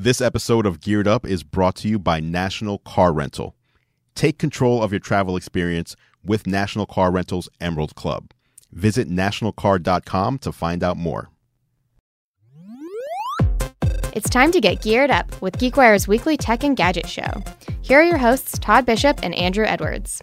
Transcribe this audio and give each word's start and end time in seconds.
This 0.00 0.20
episode 0.20 0.64
of 0.64 0.80
Geared 0.80 1.08
Up 1.08 1.26
is 1.26 1.42
brought 1.42 1.74
to 1.78 1.88
you 1.88 1.98
by 1.98 2.20
National 2.20 2.78
Car 2.78 3.12
Rental. 3.12 3.56
Take 4.14 4.38
control 4.38 4.80
of 4.80 4.92
your 4.92 5.00
travel 5.00 5.36
experience 5.36 5.96
with 6.22 6.46
National 6.46 6.86
Car 6.86 7.10
Rental's 7.10 7.48
Emerald 7.60 7.96
Club. 7.96 8.30
Visit 8.70 9.08
nationalcar.com 9.10 10.38
to 10.38 10.52
find 10.52 10.84
out 10.84 10.98
more. 10.98 11.30
It's 14.12 14.30
time 14.30 14.52
to 14.52 14.60
get 14.60 14.82
geared 14.82 15.10
up 15.10 15.42
with 15.42 15.56
GeekWire's 15.56 16.06
weekly 16.06 16.36
tech 16.36 16.62
and 16.62 16.76
gadget 16.76 17.08
show. 17.08 17.42
Here 17.80 17.98
are 17.98 18.04
your 18.04 18.18
hosts, 18.18 18.56
Todd 18.56 18.86
Bishop 18.86 19.24
and 19.24 19.34
Andru 19.34 19.66
Edwards. 19.66 20.22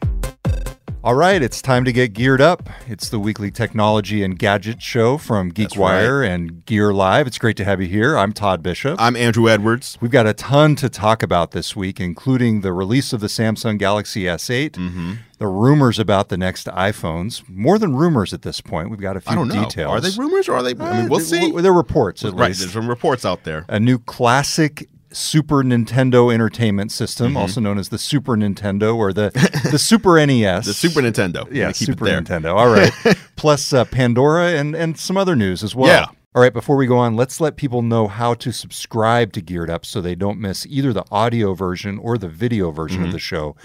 All 1.06 1.14
right, 1.14 1.40
it's 1.40 1.62
time 1.62 1.86
to 1.86 1.92
get 1.94 2.14
geared 2.14 2.42
up. 2.42 2.68
It's 2.88 3.10
the 3.10 3.20
weekly 3.20 3.52
technology 3.52 4.24
and 4.24 4.40
gadget 4.40 4.82
show 4.82 5.20
from 5.20 5.52
GeekWire 5.52 6.22
right. 6.22 6.32
and 6.32 6.66
Gear 6.66 6.96
Live. 6.96 7.28
It's 7.28 7.38
great 7.38 7.56
to 7.58 7.64
have 7.64 7.80
you 7.80 7.88
here. 7.88 8.18
I'm 8.18 8.34
Todd 8.34 8.64
Bishop. 8.64 9.00
I'm 9.00 9.14
Andru 9.14 9.48
Edwards. 9.48 10.00
We've 10.02 10.10
got 10.10 10.26
a 10.26 10.34
ton 10.34 10.76
to 10.78 10.90
talk 10.90 11.22
about 11.22 11.52
this 11.52 11.76
week, 11.76 12.00
including 12.00 12.62
the 12.62 12.74
release 12.74 13.14
of 13.14 13.20
the 13.22 13.28
Samsung 13.28 13.78
Galaxy 13.78 14.24
S8, 14.24 14.72
Mm-hmm. 14.72 15.14
the 15.38 15.46
rumors 15.46 16.00
about 16.00 16.30
the 16.30 16.38
next 16.38 16.66
iPhones. 16.66 17.48
More 17.48 17.78
than 17.78 17.96
rumors 17.96 18.34
at 18.34 18.42
this 18.42 18.60
point. 18.60 18.90
We've 18.90 19.00
got 19.00 19.16
a 19.16 19.22
few 19.22 19.32
I 19.32 19.36
don't 19.36 19.50
know. 19.50 19.64
details. 19.64 19.92
Are 19.92 20.02
they 20.02 20.18
rumors 20.20 20.50
or 20.50 20.56
are 20.56 20.64
they? 20.64 20.74
I 20.84 21.02
mean, 21.02 21.10
we'll 21.10 21.20
Uh, 21.20 21.24
see. 21.24 21.52
They're 21.52 21.72
reports, 21.72 22.26
at 22.26 22.34
right, 22.34 22.48
least. 22.48 22.62
there's 22.62 22.74
some 22.74 22.90
reports 22.90 23.26
out 23.26 23.44
there. 23.44 23.64
a 23.70 23.80
new 23.80 24.00
classic 24.00 24.90
Super 25.16 25.64
Nintendo 25.64 26.34
Entertainment 26.34 26.92
System, 26.92 27.28
Mm-hmm. 27.30 27.38
also 27.38 27.62
known 27.62 27.78
as 27.78 27.90
the 27.90 27.98
Super 27.98 28.36
Nintendo 28.36 28.96
or 28.96 29.14
the 29.14 29.32
the 29.72 29.80
Super 29.80 30.14
NES. 30.26 30.66
The 30.66 30.74
Super 30.74 31.02
Nintendo. 31.02 31.48
Yeah, 31.52 31.68
keep 31.72 31.88
Super 31.88 32.06
it 32.06 32.10
there. 32.10 32.22
Nintendo. 32.22 32.54
All 32.56 32.68
right. 32.70 32.92
Plus 33.36 33.74
uh, 33.74 33.86
Pandora 33.86 34.48
and 34.50 34.76
and 34.76 34.98
some 35.00 35.18
other 35.18 35.36
news 35.36 35.64
as 35.64 35.74
well. 35.76 35.88
Yeah. 35.90 36.06
All 36.36 36.42
right, 36.42 36.52
before 36.52 36.76
we 36.76 36.86
go 36.86 36.98
on, 36.98 37.16
let's 37.16 37.40
let 37.40 37.56
people 37.56 37.82
know 37.82 38.10
how 38.10 38.34
to 38.34 38.52
subscribe 38.52 39.32
to 39.34 39.42
Geared 39.42 39.70
Up 39.70 39.86
so 39.86 40.02
they 40.02 40.16
don't 40.16 40.38
miss 40.38 40.66
either 40.66 40.92
the 40.92 41.06
audio 41.10 41.54
version 41.54 41.98
or 41.98 42.18
the 42.18 42.28
video 42.28 42.72
version 42.72 42.98
Mm-hmm. 42.98 43.06
of 43.08 43.14
the 43.14 43.20
show. 43.20 43.56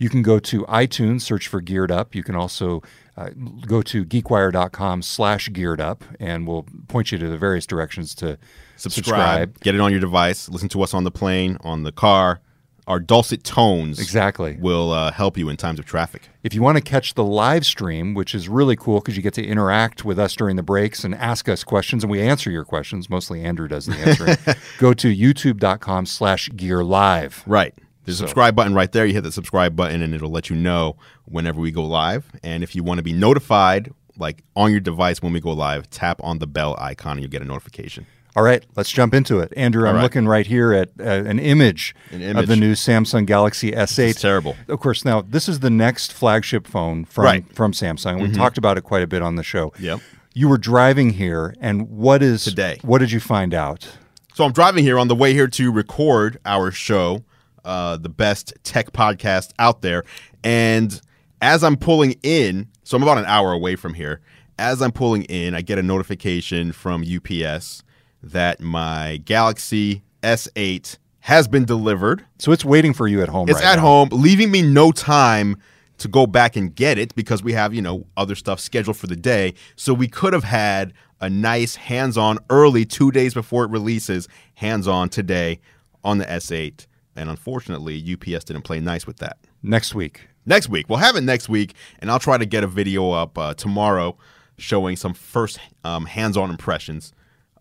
You 0.00 0.08
can 0.08 0.22
go 0.22 0.38
to 0.40 0.64
iTunes, 0.64 1.20
search 1.20 1.46
for 1.46 1.60
Geared 1.60 1.90
Up. 1.92 2.14
You 2.14 2.22
can 2.24 2.34
also 2.34 2.82
uh, 3.18 3.30
go 3.66 3.82
to 3.82 4.04
geekwire.com 4.04 5.02
slash 5.02 5.50
geared 5.52 5.80
up, 5.80 6.02
and 6.18 6.48
we'll 6.48 6.64
point 6.88 7.12
you 7.12 7.18
to 7.18 7.28
the 7.28 7.36
various 7.36 7.66
directions 7.66 8.14
to 8.16 8.38
Subscribe, 8.76 9.60
Get 9.60 9.74
it 9.74 9.80
on 9.82 9.90
your 9.90 10.00
device. 10.00 10.48
Listen 10.48 10.70
to 10.70 10.80
us 10.82 10.94
on 10.94 11.04
the 11.04 11.10
plane, 11.10 11.58
on 11.60 11.82
the 11.82 11.92
car. 11.92 12.40
Our 12.86 12.98
dulcet 12.98 13.44
tones 13.44 14.00
Exactly. 14.00 14.56
will 14.58 14.90
uh, 14.90 15.12
help 15.12 15.36
you 15.36 15.50
in 15.50 15.58
times 15.58 15.78
of 15.78 15.84
traffic. 15.84 16.22
If 16.42 16.54
you 16.54 16.62
want 16.62 16.78
to 16.78 16.82
catch 16.82 17.12
the 17.12 17.22
live 17.22 17.66
stream, 17.66 18.14
which 18.14 18.34
is 18.34 18.48
really 18.48 18.76
cool 18.76 19.00
because 19.00 19.16
you 19.18 19.22
get 19.22 19.34
to 19.34 19.44
interact 19.44 20.04
with 20.04 20.18
us 20.18 20.34
during 20.34 20.56
the 20.56 20.62
breaks 20.62 21.04
and 21.04 21.14
ask 21.14 21.46
us 21.48 21.62
questions, 21.62 22.02
and 22.02 22.10
we 22.10 22.22
answer 22.22 22.50
your 22.50 22.64
questions. 22.64 23.10
Mostly 23.10 23.42
Andru 23.42 23.68
does 23.68 23.84
the 23.84 23.96
answering. 23.96 24.56
Go 24.78 24.94
to 24.94 25.14
youtube.com 25.14 26.06
slash 26.06 26.48
gear 26.56 26.82
live. 26.82 27.44
Right. 27.46 27.74
There's 28.04 28.18
So- 28.18 28.24
a 28.24 28.28
subscribe 28.28 28.54
button 28.56 28.74
right 28.74 28.90
there. 28.90 29.04
You 29.06 29.14
hit 29.14 29.22
the 29.24 29.32
subscribe 29.32 29.76
button 29.76 30.02
and 30.02 30.14
it'll 30.14 30.30
let 30.30 30.50
you 30.50 30.56
know 30.56 30.96
whenever 31.26 31.60
we 31.60 31.70
go 31.70 31.84
live. 31.84 32.24
And 32.42 32.62
if 32.62 32.74
you 32.74 32.82
want 32.82 32.98
to 32.98 33.02
be 33.02 33.12
notified, 33.12 33.92
like 34.18 34.42
on 34.56 34.70
your 34.70 34.80
device 34.80 35.22
when 35.22 35.32
we 35.32 35.40
go 35.40 35.52
live, 35.52 35.88
tap 35.90 36.20
on 36.22 36.38
the 36.38 36.46
bell 36.46 36.76
icon 36.78 37.12
and 37.12 37.20
you'll 37.22 37.30
get 37.30 37.42
a 37.42 37.46
notification. 37.46 38.06
All 38.36 38.44
right, 38.44 38.64
let's 38.76 38.90
jump 38.92 39.12
into 39.12 39.40
it. 39.40 39.52
Andru, 39.56 39.88
I'm 39.88 39.96
right. 39.96 40.02
looking 40.02 40.24
right 40.28 40.46
here 40.46 40.72
at 40.72 40.90
uh, 41.00 41.02
an 41.28 41.40
image, 41.40 41.96
An 42.12 42.36
of 42.36 42.46
the 42.46 42.54
new 42.54 42.74
Samsung 42.74 43.26
Galaxy 43.26 43.72
S8. 43.72 44.10
It's 44.10 44.20
terrible. 44.20 44.54
Of 44.68 44.78
course, 44.78 45.04
now 45.04 45.20
this 45.22 45.48
is 45.48 45.58
the 45.60 45.70
next 45.70 46.12
flagship 46.12 46.68
phone 46.68 47.04
from, 47.04 47.24
Right. 47.24 47.42
Mm-hmm. 47.44 47.54
from 47.54 47.72
Samsung. 47.72 48.22
We 48.22 48.30
talked 48.30 48.56
about 48.56 48.78
it 48.78 48.82
quite 48.82 49.02
a 49.02 49.08
bit 49.08 49.20
on 49.20 49.34
the 49.34 49.42
show. 49.42 49.72
Yep. 49.80 49.98
You 50.32 50.48
were 50.48 50.58
driving 50.58 51.10
here, 51.10 51.54
and 51.60 51.88
what 51.90 52.22
is 52.22 52.44
Today. 52.44 52.78
What 52.82 52.98
did 52.98 53.10
you 53.10 53.18
find 53.18 53.52
out? 53.52 53.88
So 54.34 54.44
I'm 54.44 54.52
driving 54.52 54.84
here 54.84 54.96
on 54.96 55.08
the 55.08 55.16
way 55.16 55.32
here 55.32 55.48
to 55.48 55.72
record 55.72 56.38
our 56.46 56.70
show, 56.70 57.24
uh, 57.64 57.96
the 57.96 58.08
best 58.08 58.52
tech 58.62 58.92
podcast 58.92 59.52
out 59.58 59.82
there. 59.82 60.04
And 60.42 61.00
as 61.40 61.64
I'm 61.64 61.76
pulling 61.76 62.16
in, 62.22 62.68
so 62.84 62.96
I'm 62.96 63.02
about 63.02 63.18
an 63.18 63.26
hour 63.26 63.52
away 63.52 63.76
from 63.76 63.94
here. 63.94 64.20
As 64.58 64.82
I'm 64.82 64.92
pulling 64.92 65.22
in, 65.24 65.54
I 65.54 65.62
get 65.62 65.78
a 65.78 65.82
notification 65.82 66.72
from 66.72 67.02
UPS 67.02 67.82
that 68.22 68.60
my 68.60 69.18
Galaxy 69.24 70.02
S8 70.22 70.98
has 71.20 71.48
been 71.48 71.64
delivered. 71.64 72.24
So 72.38 72.52
it's 72.52 72.64
waiting 72.64 72.92
for 72.92 73.08
you 73.08 73.22
at 73.22 73.28
home. 73.28 73.48
It's 73.48 73.60
right 73.60 73.72
at 73.72 73.76
now. 73.76 73.82
home, 73.82 74.08
leaving 74.12 74.50
me 74.50 74.62
no 74.62 74.92
time 74.92 75.56
to 75.98 76.08
go 76.08 76.26
back 76.26 76.56
and 76.56 76.74
get 76.74 76.98
it 76.98 77.14
because 77.14 77.42
we 77.42 77.52
have, 77.52 77.74
you 77.74 77.82
know, 77.82 78.06
other 78.16 78.34
stuff 78.34 78.58
scheduled 78.58 78.96
for 78.96 79.06
the 79.06 79.16
day. 79.16 79.54
So 79.76 79.92
we 79.92 80.08
could 80.08 80.32
have 80.32 80.44
had 80.44 80.92
a 81.20 81.28
nice 81.28 81.76
hands 81.76 82.16
on 82.16 82.38
early, 82.48 82.84
two 82.84 83.10
days 83.10 83.34
before 83.34 83.64
it 83.64 83.70
releases, 83.70 84.26
hands 84.54 84.88
on 84.88 85.10
today 85.10 85.60
on 86.02 86.18
the 86.18 86.24
S8. 86.24 86.86
And 87.16 87.28
unfortunately, 87.28 87.96
UPS 88.00 88.44
didn't 88.44 88.62
play 88.62 88.80
nice 88.80 89.06
with 89.06 89.18
that. 89.18 89.38
next 89.62 89.94
week. 89.94 90.28
Next 90.46 90.68
week, 90.68 90.88
we'll 90.88 90.98
have 90.98 91.16
it 91.16 91.20
next 91.20 91.48
week, 91.48 91.74
and 91.98 92.10
I'll 92.10 92.18
try 92.18 92.38
to 92.38 92.46
get 92.46 92.64
a 92.64 92.66
video 92.66 93.10
up 93.10 93.36
uh, 93.36 93.52
tomorrow 93.54 94.16
showing 94.56 94.96
some 94.96 95.12
first 95.12 95.58
um, 95.84 96.06
hands 96.06 96.36
on 96.36 96.50
impressions 96.50 97.12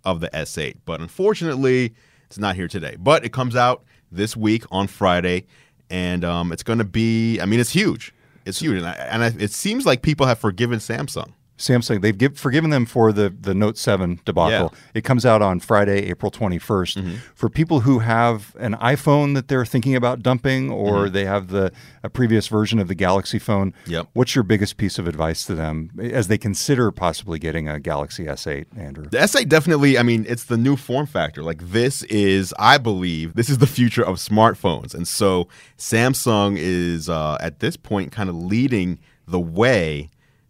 of 0.06 0.22
the 0.22 0.30
S8. 0.30 0.78
But 0.86 1.02
unfortunately, 1.02 1.94
it's 2.28 2.38
not 2.38 2.56
here 2.56 2.68
today. 2.68 2.96
But 2.98 3.26
it 3.26 3.34
comes 3.34 3.56
out 3.56 3.84
this 4.12 4.36
week 4.38 4.64
on 4.72 4.88
Friday, 4.88 5.46
and 5.90 6.24
um, 6.24 6.52
it's 6.52 6.64
going 6.64 6.80
to 6.80 6.86
be, 6.86 7.40
I 7.42 7.46
mean, 7.46 7.60
it's 7.60 7.72
huge. 7.72 8.14
It's 8.46 8.60
huge. 8.60 8.78
And, 8.78 8.88
I, 8.88 8.94
and 8.94 9.24
I, 9.24 9.28
it 9.40 9.52
seems 9.52 9.86
like 9.86 10.02
people 10.02 10.26
have 10.26 10.40
forgiven 10.40 10.80
Samsung. 10.80 11.34
Samsung, 11.60 12.02
they've 12.02 12.18
give, 12.18 12.38
forgiven 12.40 12.70
them 12.70 12.86
for 12.86 13.12
the, 13.12 13.30
the 13.30 13.54
Note 13.54 13.78
7 13.78 14.22
debacle. 14.26 14.50
Yeah. 14.52 14.62
Mm-hmm. 14.64 14.98
It 14.98 15.04
comes 15.04 15.26
out 15.26 15.42
on 15.42 15.60
Friday, 15.60 16.10
April 16.10 16.32
21st. 16.32 17.18
For 17.36 17.50
people 17.50 17.82
who 17.82 18.00
have 18.00 18.56
an 18.60 18.74
iPhone 18.76 19.36
that 19.36 19.50
they're 19.50 19.66
thinking 19.66 19.96
about 19.96 20.24
dumping 20.24 20.72
or 20.72 21.10
they 21.10 21.26
have 21.26 21.50
the 21.50 21.72
a 22.02 22.10
previous 22.10 22.48
version 22.48 22.80
of 22.80 22.88
the 22.88 22.96
Galaxy 22.96 23.38
phone, 23.40 23.60
Mm-hmm. 23.60 23.92
Yep. 23.92 24.08
what's 24.14 24.36
your 24.36 24.44
biggest 24.44 24.78
piece 24.78 24.98
of 24.98 25.06
advice 25.08 25.46
to 25.46 25.54
them 25.54 25.92
as 26.00 26.28
they 26.30 26.38
consider 26.38 26.92
possibly 26.92 27.40
getting 27.40 27.68
a 27.68 27.78
Galaxy 27.80 28.24
S8, 28.26 28.66
Andru? 28.78 29.12
The 29.12 29.18
S8 29.18 29.50
definitely, 29.50 29.98
I 29.98 30.04
mean, 30.04 30.26
it's 30.30 30.46
the 30.46 30.58
new 30.58 30.78
form 30.78 31.06
factor. 31.08 31.44
Like, 31.44 31.62
this 31.72 32.04
is, 32.04 32.54
I 32.58 32.78
believe, 32.78 33.36
this 33.36 33.50
is 33.50 33.58
the 33.58 33.68
future 33.68 34.04
of 34.06 34.16
smartphones. 34.16 34.94
And 34.96 35.06
so 35.08 35.50
Samsung 35.78 36.56
is, 36.58 37.10
uh, 37.10 37.38
at 37.42 37.60
this 37.60 37.76
point, 37.76 38.12
kind 38.14 38.30
of 38.30 38.36
leading 38.36 39.00
the 39.28 39.40
way 39.40 40.10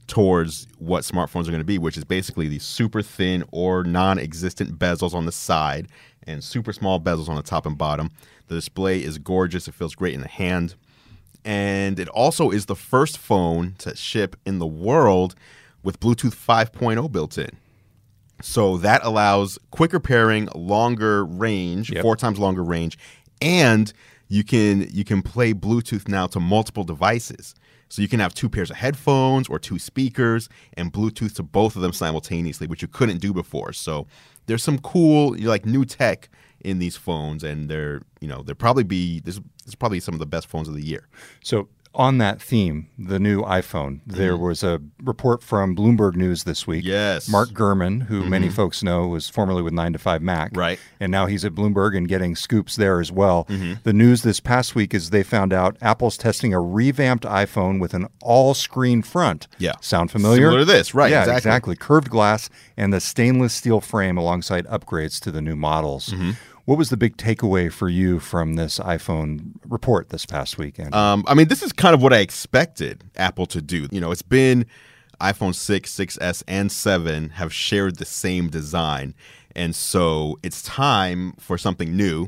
towards 0.10 0.68
what 0.80 1.04
smartphones 1.04 1.44
are 1.48 1.52
going 1.52 1.60
to 1.60 1.64
be, 1.64 1.78
which 1.78 1.96
is 1.96 2.04
basically 2.04 2.48
these 2.50 2.64
super 2.64 3.02
thin 3.02 3.44
or 3.52 3.84
non 3.84 4.20
existent 4.20 4.78
bezels 4.78 5.14
on 5.14 5.26
the 5.26 5.32
side 5.32 5.88
and 6.24 6.44
super 6.44 6.74
small 6.74 7.00
bezels 7.00 7.30
on 7.30 7.36
the 7.38 7.42
top 7.42 7.66
and 7.66 7.78
bottom. 7.78 8.12
The 8.48 8.56
display 8.56 9.02
is 9.02 9.18
gorgeous, 9.18 9.68
it 9.68 9.74
feels 9.74 9.96
great 9.96 10.14
in 10.14 10.22
the 10.22 10.28
hand. 10.28 10.76
And 11.46 12.00
it 12.00 12.10
also 12.10 12.50
is 12.52 12.66
the 12.66 12.76
first 12.76 13.18
phone 13.18 13.76
to 13.80 13.96
ship 13.96 14.36
in 14.46 14.60
the 14.60 14.68
world 14.68 15.36
with 15.84 16.00
Bluetooth 16.02 16.36
5.0 16.36 17.10
built 17.12 17.38
in. 17.38 17.50
So 18.42 18.78
that 18.78 19.02
allows 19.04 19.58
quicker 19.72 20.00
pairing, 20.00 20.50
longer 20.56 21.26
range, 21.26 21.92
Yep. 21.92 22.02
four 22.02 22.16
times 22.16 22.40
longer 22.40 22.64
range, 22.64 22.98
and 23.42 23.92
you 24.28 24.44
can 24.44 24.88
you 24.92 25.04
can 25.04 25.22
play 25.22 25.54
Bluetooth 25.54 26.08
now 26.08 26.28
to 26.28 26.40
multiple 26.40 26.84
devices. 26.84 27.56
So 27.90 28.02
you 28.02 28.08
can 28.08 28.20
have 28.20 28.34
two 28.34 28.50
pairs 28.50 28.70
of 28.70 28.78
headphones 28.78 29.50
or 29.50 29.60
two 29.60 29.80
speakers 29.80 30.48
and 30.74 30.94
Bluetooth 30.94 31.36
to 31.36 31.44
both 31.44 31.76
of 31.76 31.82
them 31.82 31.92
simultaneously, 31.92 32.68
which 32.68 32.82
you 32.82 32.88
couldn't 32.88 33.18
do 33.18 33.34
before. 33.34 33.74
So 33.74 34.08
there's 34.46 34.64
some 34.64 34.80
cool 34.80 35.36
like 35.38 35.66
new 35.66 35.86
tech 35.86 36.30
in 36.62 36.80
these 36.80 36.98
phones, 36.98 37.44
and 37.44 37.70
they're 37.70 38.02
you 38.20 38.28
know 38.28 38.42
they're 38.44 38.56
probably 38.56 38.84
be 38.84 39.20
this, 39.22 39.36
this 39.36 39.68
is 39.68 39.76
probably 39.76 40.00
some 40.00 40.14
of 40.14 40.20
the 40.20 40.26
best 40.26 40.48
phones 40.48 40.68
of 40.68 40.76
the 40.76 40.84
year. 40.84 41.08
So, 41.44 41.70
on 41.96 42.20
that 42.20 42.40
theme, 42.42 42.88
the 42.98 43.20
new 43.20 43.42
iPhone, 43.42 44.02
there 44.06 44.38
was 44.38 44.64
a 44.64 44.80
report 45.04 45.42
from 45.42 45.76
Bloomberg 45.76 46.16
News 46.16 46.44
this 46.44 46.68
week. 46.68 46.84
Mm-hmm. 46.84 46.92
Yes. 46.92 47.24
Mm-hmm. 47.24 47.32
Mark 47.32 47.50
Gurman, 47.50 48.04
who 48.04 48.24
many 48.26 48.50
folks 48.50 48.84
know 48.84 49.08
was 49.08 49.28
formerly 49.28 49.64
with 49.64 49.74
9 49.74 49.94
to 49.94 50.00
5 50.00 50.22
Mac. 50.22 50.52
Right. 50.56 50.80
And 51.00 51.12
now 51.12 51.26
he's 51.26 51.44
at 51.44 51.54
Bloomberg 51.56 51.98
and 51.98 52.08
getting 52.08 52.36
scoops 52.36 52.76
there 52.76 53.00
as 53.00 53.12
well. 53.12 53.46
Mm-hmm. 53.46 53.74
The 53.84 53.94
news 53.94 54.22
this 54.22 54.40
past 54.40 54.76
week 54.76 54.94
is 54.94 55.10
they 55.10 55.24
found 55.24 55.52
out 55.52 55.78
Apple's 55.82 56.16
testing 56.16 56.54
a 56.54 56.62
revamped 56.62 57.24
iPhone 57.26 57.80
with 57.80 57.94
an 57.96 58.08
all 58.22 58.54
screen 58.54 59.02
front. 59.02 59.48
Yeah. 59.58 59.74
Sound 59.82 60.12
familiar? 60.12 60.44
Similar 60.48 60.60
to 60.60 60.66
this, 60.66 60.94
right, 60.94 61.10
Yeah, 61.12 61.22
exactly. 61.22 61.38
exactly. 61.38 61.76
Curved 61.76 62.10
glass 62.10 62.50
and 62.78 62.94
the 62.94 63.02
stainless 63.02 63.54
steel 63.54 63.82
frame 63.82 64.18
alongside 64.18 64.68
upgrades 64.68 65.20
to 65.22 65.32
the 65.32 65.42
new 65.42 65.56
models. 65.56 66.14
What 66.70 66.78
was 66.78 66.92
the 66.92 66.98
big 66.98 67.18
takeaway 67.18 67.74
for 67.74 67.90
you 67.90 68.20
from 68.20 68.54
this 68.54 68.78
iPhone 68.78 69.54
report 69.68 70.10
this 70.10 70.28
past 70.28 70.60
weekend? 70.60 70.94
Um, 70.94 71.24
I 71.28 71.34
mean, 71.34 71.48
this 71.48 71.64
is 71.64 71.74
kind 71.74 71.96
of 71.96 72.04
what 72.04 72.14
I 72.14 72.20
expected 72.20 73.06
Apple 73.16 73.48
to 73.48 73.60
do. 73.60 73.88
You 73.90 74.00
know, 74.00 74.12
it's 74.12 74.22
been 74.22 74.68
iPhone 75.20 75.56
6, 75.56 75.92
6S, 75.92 76.44
and 76.48 76.72
7 76.72 77.30
have 77.32 77.52
shared 77.52 77.96
the 77.96 78.06
same 78.06 78.50
design. 78.50 79.16
And 79.56 79.76
so 79.76 80.38
it's 80.44 80.62
time 80.62 81.34
for 81.40 81.58
something 81.58 81.98
new. 81.98 82.28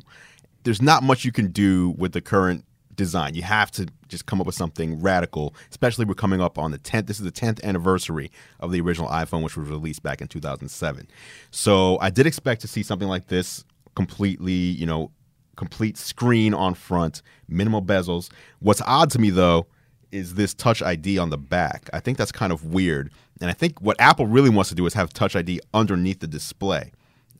There's 0.63 0.81
not 0.81 1.03
much 1.03 1.23
you 1.23 1.31
can 1.31 1.51
do 1.51 1.91
with 1.91 2.13
the 2.13 2.21
current 2.21 2.65
design. 2.95 3.35
You 3.35 3.43
have 3.43 3.69
to 3.73 3.89
just 4.07 4.25
come 4.25 4.41
up 4.41 4.47
with 4.47 4.55
something 4.55 5.01
radical, 5.01 5.53
especially 5.69 6.05
we're 6.05 6.15
coming 6.15 6.41
up 6.41 6.57
on 6.57 6.71
the 6.71 6.79
10th. 6.79 7.05
This 7.05 7.19
is 7.19 7.25
the 7.25 7.31
10th 7.31 7.63
anniversary 7.63 8.31
of 8.59 8.71
the 8.71 8.81
original 8.81 9.07
iPhone, 9.07 9.43
which 9.43 9.55
was 9.55 9.69
released 9.69 10.01
back 10.01 10.19
in 10.19 10.27
2007. 10.27 11.07
So 11.51 11.99
I 11.99 12.09
did 12.09 12.25
expect 12.25 12.61
to 12.61 12.67
see 12.67 12.81
something 12.81 13.07
like 13.07 13.27
this 13.27 13.65
completely, 13.95 14.53
you 14.53 14.85
know, 14.85 15.11
complete 15.55 15.97
screen 15.97 16.53
on 16.53 16.73
front, 16.73 17.21
minimal 17.47 17.81
bezels. 17.81 18.31
What's 18.59 18.81
odd 18.81 19.11
to 19.11 19.19
me 19.19 19.29
though 19.29 19.67
is 20.11 20.33
this 20.35 20.53
Touch 20.53 20.81
ID 20.81 21.17
on 21.17 21.29
the 21.29 21.38
back. 21.38 21.89
I 21.93 21.99
think 21.99 22.17
that's 22.17 22.31
kind 22.31 22.51
of 22.51 22.65
weird. 22.65 23.11
And 23.39 23.49
I 23.49 23.53
think 23.53 23.81
what 23.81 23.99
Apple 23.99 24.27
really 24.27 24.49
wants 24.49 24.69
to 24.69 24.75
do 24.75 24.85
is 24.85 24.93
have 24.93 25.13
Touch 25.13 25.35
ID 25.35 25.61
underneath 25.73 26.19
the 26.19 26.27
display. 26.27 26.91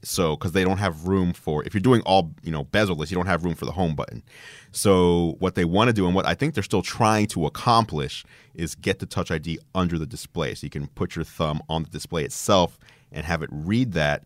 So, 0.04 0.36
because 0.36 0.54
they 0.54 0.64
don't 0.64 0.80
have 0.80 1.08
room 1.08 1.32
for, 1.32 1.64
if 1.64 1.76
you're 1.76 1.82
doing 1.82 2.02
all, 2.08 2.32
you 2.42 2.52
know, 2.52 2.64
bezel-less, 2.64 3.12
you 3.12 3.16
don't 3.16 3.28
have 3.28 3.44
room 3.44 3.54
for 3.54 3.66
the 3.66 3.72
home 3.72 3.94
button. 3.94 4.24
So, 4.72 5.36
what 5.38 5.54
they 5.54 5.64
want 5.64 5.90
to 5.90 5.94
do 5.94 6.08
and 6.08 6.16
what 6.16 6.26
I 6.26 6.34
think 6.34 6.56
they're 6.56 6.64
still 6.64 6.82
trying 6.82 7.28
to 7.28 7.46
accomplish 7.46 8.26
is 8.56 8.74
get 8.74 8.98
the 8.98 9.06
Touch 9.06 9.30
ID 9.30 9.60
under 9.76 10.00
the 10.00 10.08
display. 10.08 10.56
So, 10.56 10.66
you 10.66 10.72
can 10.72 10.88
put 10.88 11.16
your 11.16 11.24
thumb 11.24 11.62
on 11.70 11.84
the 11.84 11.90
display 11.90 12.24
itself 12.24 12.80
and 13.12 13.28
have 13.28 13.44
it 13.44 13.50
read 13.52 13.92
that. 13.92 14.24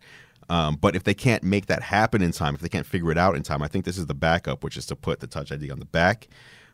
Um, 0.49 0.75
but 0.75 0.95
if 0.95 1.03
they 1.03 1.13
can't 1.13 1.43
make 1.43 1.65
that 1.67 1.81
happen 1.81 2.21
in 2.21 2.31
time, 2.31 2.53
if 2.55 2.61
they 2.61 2.69
can't 2.69 2.85
figure 2.85 3.11
it 3.11 3.17
out 3.17 3.35
in 3.35 3.41
time, 3.43 3.61
I 3.63 3.67
think 3.67 3.83
this 3.85 3.97
is 3.97 4.05
the 4.05 4.13
backup, 4.13 4.63
which 4.63 4.77
is 4.77 4.85
to 4.87 4.95
put 4.95 5.19
the 5.19 5.27
Touch 5.27 5.51
ID 5.51 5.71
on 5.71 5.79
the 5.79 5.85
back, 5.85 6.27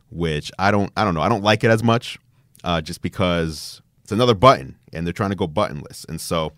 which 0.09 0.51
I 0.59 0.71
don't, 0.71 0.91
I 0.97 1.03
don't 1.05 1.13
know, 1.13 1.21
I 1.21 1.29
don't 1.29 1.43
like 1.43 1.63
it 1.63 1.71
as 1.71 1.81
much, 1.83 2.19
uh, 2.63 2.81
just 2.81 3.01
because 3.01 3.81
it's 4.03 4.11
another 4.11 4.35
button, 4.35 4.75
and 4.91 5.05
they're 5.07 5.13
trying 5.13 5.29
to 5.29 5.35
go 5.37 5.47
buttonless, 5.47 6.07
and 6.09 6.19
so 6.19 6.51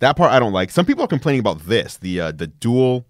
that 0.00 0.16
part 0.16 0.30
I 0.32 0.38
don't 0.38 0.52
like. 0.52 0.70
Some 0.70 0.86
people 0.86 1.04
are 1.04 1.08
complaining 1.08 1.40
about 1.40 1.60
this, 1.66 1.96
the 1.98 2.20
uh, 2.20 2.32
the 2.32 2.46
dual 2.46 3.04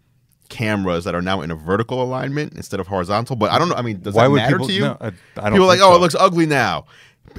cameras 0.48 1.04
that 1.04 1.14
are 1.14 1.22
now 1.22 1.40
in 1.40 1.50
a 1.50 1.54
vertical 1.54 2.02
alignment 2.02 2.52
instead 2.54 2.78
of 2.80 2.86
horizontal. 2.86 3.36
But 3.36 3.50
I 3.50 3.58
don't 3.58 3.68
know. 3.68 3.74
I 3.74 3.82
mean, 3.82 4.00
does 4.00 4.14
Why 4.14 4.24
that 4.24 4.30
matter 4.34 4.52
people- 4.56 4.66
to 4.68 4.72
you? 4.72 4.80
no, 4.82 4.96
I- 5.00 5.06
I 5.06 5.50
people 5.50 5.64
are 5.64 5.66
like, 5.66 5.80
oh, 5.80 5.90
so. 5.90 5.94
it 5.96 6.00
looks 6.00 6.14
ugly 6.14 6.46
now. 6.46 6.84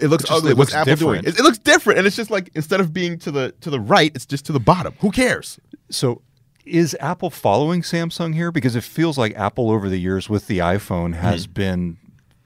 It 0.02 0.08
looks 0.08 0.26
It 0.26 0.32
ugly. 0.32 0.52
it 0.52 0.58
What's 0.58 0.72
looks 0.74 0.88
Apple 0.90 0.96
doing? 0.96 1.22
different. 1.22 1.38
It, 1.38 1.40
it 1.40 1.44
looks 1.44 1.58
different, 1.58 2.00
and 2.00 2.08
it's 2.08 2.16
just 2.16 2.30
like 2.32 2.50
instead 2.56 2.80
of 2.80 2.92
being 2.94 3.18
to 3.20 3.32
the 3.32 3.54
to 3.62 3.70
the 3.70 3.80
right, 3.80 4.12
it's 4.16 4.26
just 4.26 4.46
to 4.48 4.52
the 4.52 4.60
bottom. 4.60 4.94
Who 5.00 5.12
cares? 5.12 5.60
So 5.90 6.22
is 6.66 6.96
Apple 7.00 7.30
following 7.30 7.82
Samsung 7.82 8.34
here? 8.34 8.52
Because 8.52 8.76
it 8.76 8.84
feels 8.84 9.18
like 9.18 9.36
Apple 9.36 9.70
over 9.70 9.88
the 9.88 10.00
years 10.00 10.30
with 10.30 10.48
the 10.48 10.58
iPhone 10.60 11.14
has 11.16 11.46
been 11.48 11.98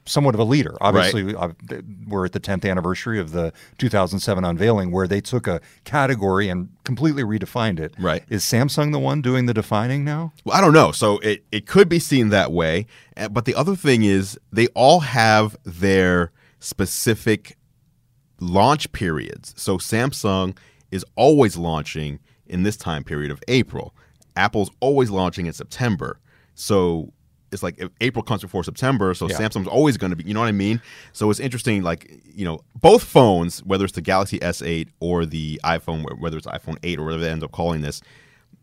somewhat 0.05 0.33
of 0.33 0.39
a 0.39 0.43
leader. 0.43 0.75
Obviously, 0.81 1.35
uh, 1.35 1.49
th- 1.69 1.83
we're 2.07 2.25
at 2.25 2.31
the 2.31 2.39
10th 2.39 2.67
anniversary 2.69 3.19
of 3.19 3.31
the 3.31 3.53
2007 3.77 4.43
unveiling 4.43 4.91
where 4.91 5.07
they 5.07 5.21
took 5.21 5.45
a 5.47 5.61
category 5.85 6.49
and 6.49 6.69
completely 6.83 7.21
redefined 7.23 7.79
it. 7.79 7.93
Right. 7.99 8.23
Is 8.27 8.43
Samsung 8.43 8.91
the 8.91 8.97
one 8.99 9.21
doing 9.21 9.45
the 9.45 9.53
defining 9.53 10.03
now? 10.03 10.33
Well, 10.43 10.57
I 10.57 10.61
don't 10.61 10.73
know. 10.73 10.91
So 10.91 11.19
it, 11.19 11.43
it 11.51 11.67
could 11.67 11.87
be 11.87 11.99
seen 11.99 12.29
that 12.29 12.51
way. 12.51 12.87
Uh, 13.15 13.29
But 13.29 13.45
the 13.45 13.53
other 13.53 13.75
thing 13.75 14.01
is, 14.03 14.37
they 14.51 14.65
all 14.69 15.01
have 15.01 15.55
their 15.63 16.31
specific 16.59 17.57
launch 18.39 18.91
periods. 18.91 19.53
So 19.57 19.77
Samsung 19.77 20.57
is 20.91 21.05
always 21.15 21.57
launching 21.57 22.19
in 22.45 22.63
this 22.63 22.77
time 22.77 23.03
period 23.03 23.31
of 23.31 23.41
April. 23.47 23.93
Apple's 24.35 24.71
always 24.79 25.09
launching 25.09 25.45
in 25.45 25.53
September. 25.53 26.19
So 26.55 27.13
it's 27.51 27.63
like 27.63 27.79
if 27.79 27.89
April 28.01 28.23
comes 28.23 28.41
before 28.41 28.63
September, 28.63 29.13
so 29.13 29.27
Yeah. 29.27 29.37
Samsung's 29.37 29.67
always 29.67 29.97
going 29.97 30.11
to 30.11 30.15
be, 30.15 30.23
you 30.23 30.33
know 30.33 30.39
what 30.39 30.47
I 30.47 30.51
mean? 30.53 30.81
So 31.13 31.29
it's 31.29 31.39
interesting, 31.39 31.83
like, 31.83 32.21
you 32.25 32.45
know, 32.45 32.61
both 32.75 33.03
phones, 33.03 33.63
whether 33.63 33.83
it's 33.85 33.93
the 33.93 34.01
Galaxy 34.01 34.39
S8 34.39 34.89
or 34.99 35.25
the 35.25 35.59
iPhone, 35.63 36.19
whether 36.19 36.37
it's 36.37 36.47
iPhone 36.47 36.77
8 36.83 36.99
or 36.99 37.05
whatever 37.05 37.23
they 37.23 37.29
end 37.29 37.43
up 37.43 37.51
calling 37.51 37.81
this, 37.81 38.01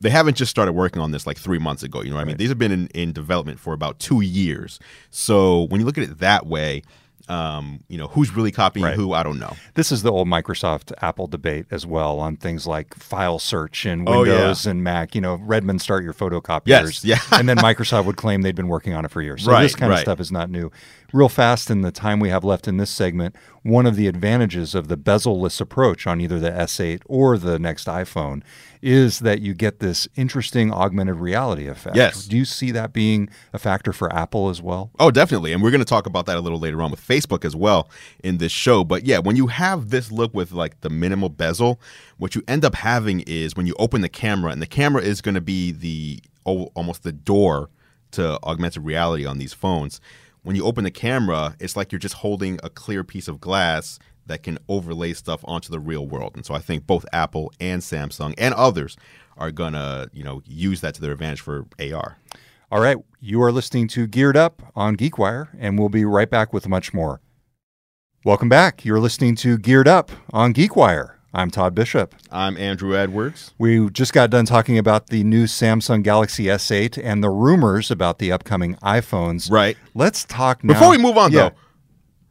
they 0.00 0.10
haven't 0.10 0.36
just 0.36 0.50
started 0.50 0.72
working 0.72 1.00
on 1.00 1.10
this 1.10 1.26
like 1.26 1.38
three 1.38 1.58
months 1.58 1.82
ago. 1.82 2.02
You 2.02 2.10
know 2.10 2.16
what 2.16 2.22
I 2.22 2.26
mean? 2.26 2.36
These 2.36 2.50
have 2.50 2.58
been 2.58 2.72
in, 2.72 2.86
in 2.88 3.12
development 3.12 3.58
for 3.58 3.72
about 3.72 3.98
two 3.98 4.20
years. 4.20 4.78
So 5.10 5.62
when 5.64 5.80
you 5.80 5.86
look 5.86 5.98
at 5.98 6.04
it 6.04 6.18
that 6.18 6.46
way, 6.46 6.82
um, 7.28 7.82
you 7.88 7.98
know, 7.98 8.06
who's 8.08 8.30
really 8.34 8.52
copying 8.52 8.84
Right. 8.86 8.94
who, 8.94 9.12
I 9.12 9.22
don't 9.22 9.38
know. 9.38 9.56
This 9.74 9.90
is 9.90 10.02
the 10.02 10.12
old 10.12 10.28
Microsoft 10.28 10.92
Apple 11.02 11.26
debate 11.26 11.66
as 11.70 11.84
well 11.86 12.18
on 12.20 12.36
things 12.36 12.66
like 12.66 12.94
file 12.94 13.38
search 13.38 13.84
and 13.84 14.08
Oh, 14.08 14.22
yeah. 14.24 14.32
Windows 14.32 14.66
and 14.66 14.84
Mac. 14.84 15.14
You 15.14 15.20
know, 15.20 15.34
Redmond 15.42 15.82
start 15.82 16.04
your 16.04 16.14
photocopiers. 16.14 16.66
Yes, 16.66 17.04
yeah. 17.04 17.18
and 17.32 17.48
then 17.48 17.56
Microsoft 17.58 18.04
would 18.06 18.16
claim 18.16 18.42
they'd 18.42 18.54
been 18.54 18.68
working 18.68 18.92
on 18.94 19.04
it 19.04 19.10
for 19.10 19.22
years. 19.22 19.44
So 19.44 19.50
Right, 19.52 19.62
this 19.62 19.74
kind 19.74 19.92
of 19.92 19.98
stuff 19.98 20.20
is 20.20 20.30
not 20.30 20.50
new. 20.50 20.70
Real 21.12 21.28
fast 21.28 21.70
in 21.70 21.82
the 21.82 21.92
time 21.92 22.20
we 22.20 22.30
have 22.30 22.44
left 22.44 22.66
in 22.66 22.76
this 22.76 22.90
segment, 22.90 23.36
one 23.62 23.86
of 23.86 23.96
the 23.96 24.06
advantages 24.06 24.74
of 24.74 24.88
the 24.88 24.96
bezel-less 24.96 25.60
approach 25.60 26.06
on 26.06 26.20
either 26.20 26.38
the 26.38 26.50
S8 26.50 27.02
or 27.06 27.38
the 27.38 27.58
next 27.58 27.86
iPhone 27.86 28.42
is 28.82 29.20
that 29.20 29.40
you 29.40 29.54
get 29.54 29.78
this 29.80 30.06
interesting 30.16 30.72
augmented 30.72 31.16
reality 31.16 31.66
effect. 31.66 31.96
Yes. 31.96 32.26
Do 32.26 32.36
you 32.36 32.44
see 32.44 32.70
that 32.72 32.92
being 32.92 33.28
a 33.52 33.58
factor 33.58 33.92
for 33.92 34.12
Apple 34.12 34.48
as 34.48 34.60
well? 34.60 34.90
Oh, 34.98 35.10
definitely. 35.10 35.52
And 35.52 35.62
we're 35.62 35.70
going 35.70 35.80
to 35.80 35.84
talk 35.84 36.06
about 36.06 36.26
that 36.26 36.36
a 36.36 36.40
little 36.40 36.58
later 36.58 36.82
on 36.82 36.90
with 36.90 37.00
Facebook 37.00 37.44
as 37.44 37.56
well 37.56 37.88
in 38.22 38.38
this 38.38 38.52
show. 38.52 38.84
But 38.84 39.04
yeah, 39.04 39.18
when 39.18 39.36
you 39.36 39.46
have 39.48 39.90
this 39.90 40.12
look 40.12 40.34
with 40.34 40.52
like 40.52 40.80
the 40.80 40.90
minimal 40.90 41.28
bezel, 41.28 41.80
what 42.18 42.34
you 42.34 42.42
end 42.46 42.64
up 42.64 42.74
having 42.74 43.20
is 43.20 43.56
when 43.56 43.66
you 43.66 43.74
open 43.78 44.02
the 44.02 44.08
camera, 44.08 44.52
and 44.52 44.60
the 44.60 44.66
camera 44.66 45.02
is 45.02 45.20
going 45.20 45.34
to 45.36 45.40
be 45.40 45.72
the 45.72 46.20
almost 46.44 47.02
the 47.02 47.12
door 47.12 47.70
to 48.12 48.38
augmented 48.44 48.84
reality 48.84 49.26
on 49.26 49.38
these 49.38 49.52
phones. 49.52 50.00
When 50.46 50.54
you 50.54 50.64
open 50.64 50.84
the 50.84 50.92
camera, 50.92 51.56
it's 51.58 51.74
like 51.74 51.90
you're 51.90 51.98
just 51.98 52.14
holding 52.14 52.60
a 52.62 52.70
clear 52.70 53.02
piece 53.02 53.26
of 53.26 53.40
glass 53.40 53.98
that 54.26 54.44
can 54.44 54.58
overlay 54.68 55.12
stuff 55.12 55.40
onto 55.42 55.72
the 55.72 55.80
real 55.80 56.06
world. 56.06 56.36
And 56.36 56.46
so 56.46 56.54
I 56.54 56.60
think 56.60 56.86
both 56.86 57.04
Apple 57.12 57.52
and 57.58 57.82
Samsung 57.82 58.32
and 58.38 58.54
others 58.54 58.96
are 59.36 59.50
to, 59.72 60.08
you 60.12 60.22
know, 60.22 60.42
use 60.44 60.82
that 60.82 60.94
to 60.94 61.00
their 61.00 61.10
advantage 61.10 61.40
for 61.40 61.66
AR. 61.80 62.18
All 62.70 62.80
right, 62.80 62.96
you 63.18 63.42
are 63.42 63.50
listening 63.50 63.88
to 63.88 64.06
Geared 64.06 64.36
Up 64.36 64.62
on 64.76 64.96
GeekWire, 64.96 65.48
and 65.58 65.80
we'll 65.80 65.88
be 65.88 66.04
right 66.04 66.30
back 66.30 66.52
with 66.52 66.68
much 66.68 66.94
more. 66.94 67.20
Welcome 68.24 68.48
back. 68.48 68.84
You're 68.84 69.00
listening 69.00 69.34
to 69.36 69.58
Geared 69.58 69.88
Up 69.88 70.12
on 70.32 70.54
GeekWire. 70.54 71.15
I'm 71.36 71.50
Todd 71.50 71.74
Bishop. 71.74 72.14
I'm 72.32 72.56
Andru 72.56 72.96
Edwards. 72.96 73.52
We 73.58 73.90
just 73.90 74.14
got 74.14 74.30
done 74.30 74.46
talking 74.46 74.78
about 74.78 75.08
the 75.08 75.22
new 75.22 75.44
Samsung 75.44 76.02
Galaxy 76.02 76.44
S8 76.44 76.98
and 77.04 77.22
the 77.22 77.28
rumors 77.28 77.90
about 77.90 78.18
the 78.18 78.32
upcoming 78.32 78.76
iPhones. 78.76 79.50
Right. 79.50 79.76
Let's 79.94 80.24
talk 80.24 80.64
now. 80.64 80.72
Before 80.72 80.88
we 80.88 80.96
move 80.96 81.18
on, 81.18 81.30
Yeah. 81.32 81.50
though, 81.50 81.54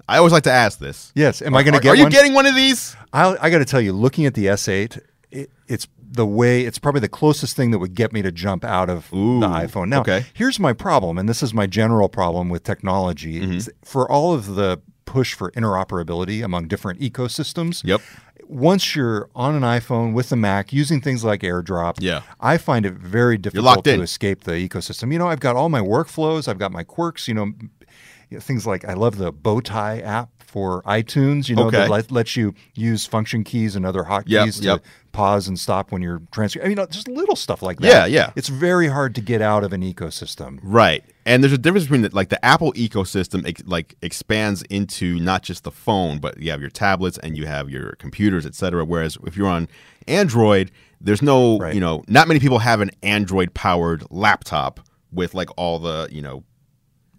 I 0.09 0.17
always 0.17 0.33
like 0.33 0.41
to 0.43 0.51
ask 0.51 0.79
this. 0.79 1.11
Yes. 1.13 1.43
Am 1.43 1.55
I 1.55 1.61
going 1.61 1.75
to 1.75 1.79
get 1.79 1.89
are 1.89 1.95
you 1.95 2.05
one? 2.05 2.11
getting 2.11 2.33
one 2.33 2.47
of 2.47 2.55
these? 2.55 2.95
I, 3.13 3.37
I 3.39 3.51
got 3.51 3.59
to 3.59 3.65
tell 3.65 3.79
you, 3.79 3.93
looking 3.93 4.25
at 4.25 4.33
the 4.33 4.47
S8, 4.47 4.99
it, 5.29 5.51
it's 5.67 5.87
the 6.01 6.25
way 6.25 6.61
it's 6.61 6.79
probably 6.79 7.01
the 7.01 7.07
closest 7.07 7.55
thing 7.55 7.69
that 7.71 7.77
would 7.79 7.93
get 7.93 8.11
me 8.11 8.23
to 8.23 8.31
jump 8.31 8.65
out 8.65 8.89
of 8.89 9.13
Ooh, 9.13 9.39
the 9.39 9.47
iPhone. 9.47 9.89
Now, 9.89 10.01
okay. 10.01 10.25
here's 10.33 10.59
my 10.59 10.73
problem, 10.73 11.19
and 11.19 11.29
this 11.29 11.43
is 11.43 11.53
my 11.53 11.67
general 11.67 12.09
problem 12.09 12.49
with 12.49 12.63
technology. 12.63 13.41
Mm-hmm. 13.41 13.69
For 13.83 14.11
all 14.11 14.33
of 14.33 14.55
the 14.55 14.81
push 15.05 15.35
for 15.35 15.51
interoperability 15.51 16.43
among 16.43 16.67
different 16.67 16.99
ecosystems, 16.99 17.83
Yep. 17.83 18.01
Once 18.47 18.95
you're 18.95 19.29
on 19.35 19.55
an 19.55 19.63
iPhone 19.63 20.13
with 20.13 20.31
a 20.31 20.35
Mac 20.35 20.71
using 20.71 21.01
things 21.01 21.23
like 21.23 21.41
AirDrop, 21.41 21.95
Yeah. 21.99 22.21
I 22.39 22.57
find 22.57 22.85
it 22.85 22.93
very 22.93 23.37
difficult 23.37 23.83
to 23.85 23.93
in. 23.93 24.01
escape 24.01 24.43
the 24.43 24.51
ecosystem. 24.53 25.11
You 25.11 25.19
know, 25.19 25.27
I've 25.27 25.39
got 25.39 25.55
all 25.55 25.69
my 25.69 25.81
workflows, 25.81 26.47
I've 26.47 26.59
got 26.59 26.71
my 26.71 26.83
quirks, 26.83 27.27
you 27.27 27.33
know, 27.33 27.45
you 27.45 28.37
know, 28.37 28.39
things 28.39 28.65
like 28.67 28.85
I 28.85 28.93
love 28.93 29.17
the 29.17 29.31
Bowtie 29.33 30.03
app 30.03 30.29
for 30.39 30.81
iTunes, 30.83 31.49
you 31.49 31.55
know, 31.55 31.67
Okay. 31.67 31.77
that 31.79 31.89
let, 31.89 32.11
lets 32.11 32.35
you 32.35 32.53
use 32.75 33.05
function 33.05 33.43
keys 33.43 33.75
and 33.75 33.85
other 33.85 34.03
hotkeys 34.03 34.25
Yep, 34.27 34.53
to 34.53 34.63
yep. 34.63 34.83
Pause 35.15 35.47
and 35.47 35.57
stop 35.59 35.91
when 35.91 36.01
you're 36.01 36.21
transferring. 36.31 36.65
I 36.65 36.69
mean, 36.75 36.87
just 36.91 37.07
little 37.07 37.35
stuff 37.35 37.61
like 37.63 37.79
that. 37.79 37.87
Yeah, 37.87 38.05
yeah. 38.05 38.31
It's 38.35 38.49
very 38.49 38.87
hard 38.87 39.15
to 39.15 39.21
get 39.21 39.41
out 39.41 39.63
of 39.63 39.73
an 39.73 39.81
ecosystem. 39.81 40.59
Right. 40.61 41.03
And 41.25 41.41
there's 41.43 41.53
a 41.53 41.57
difference 41.57 41.85
between 41.85 42.01
the, 42.01 42.09
like 42.13 42.29
the 42.29 42.43
Apple 42.43 42.73
ecosystem 42.73 43.47
ex- 43.47 43.63
like 43.65 43.95
expands 44.01 44.61
into 44.63 45.19
not 45.19 45.41
just 45.41 45.63
the 45.63 45.71
phone, 45.71 46.19
but 46.19 46.39
you 46.39 46.51
have 46.51 46.61
your 46.61 46.69
tablets 46.69 47.17
and 47.19 47.37
you 47.37 47.45
have 47.47 47.69
your 47.69 47.93
computers, 47.93 48.45
et 48.45 48.53
cetera. 48.55 48.83
Whereas 48.85 49.17
if 49.25 49.35
you're 49.37 49.47
on 49.47 49.67
Android, 50.07 50.71
there's 51.01 51.21
no, 51.21 51.57
Right. 51.59 51.73
you 51.73 51.79
know, 51.81 52.03
not 52.07 52.27
many 52.27 52.39
people 52.39 52.59
have 52.59 52.81
an 52.81 52.91
Android 53.01 53.53
powered 53.53 54.03
laptop 54.11 54.79
with 55.11 55.33
like 55.33 55.49
all 55.57 55.79
the, 55.79 56.07
you 56.11 56.21
know, 56.21 56.43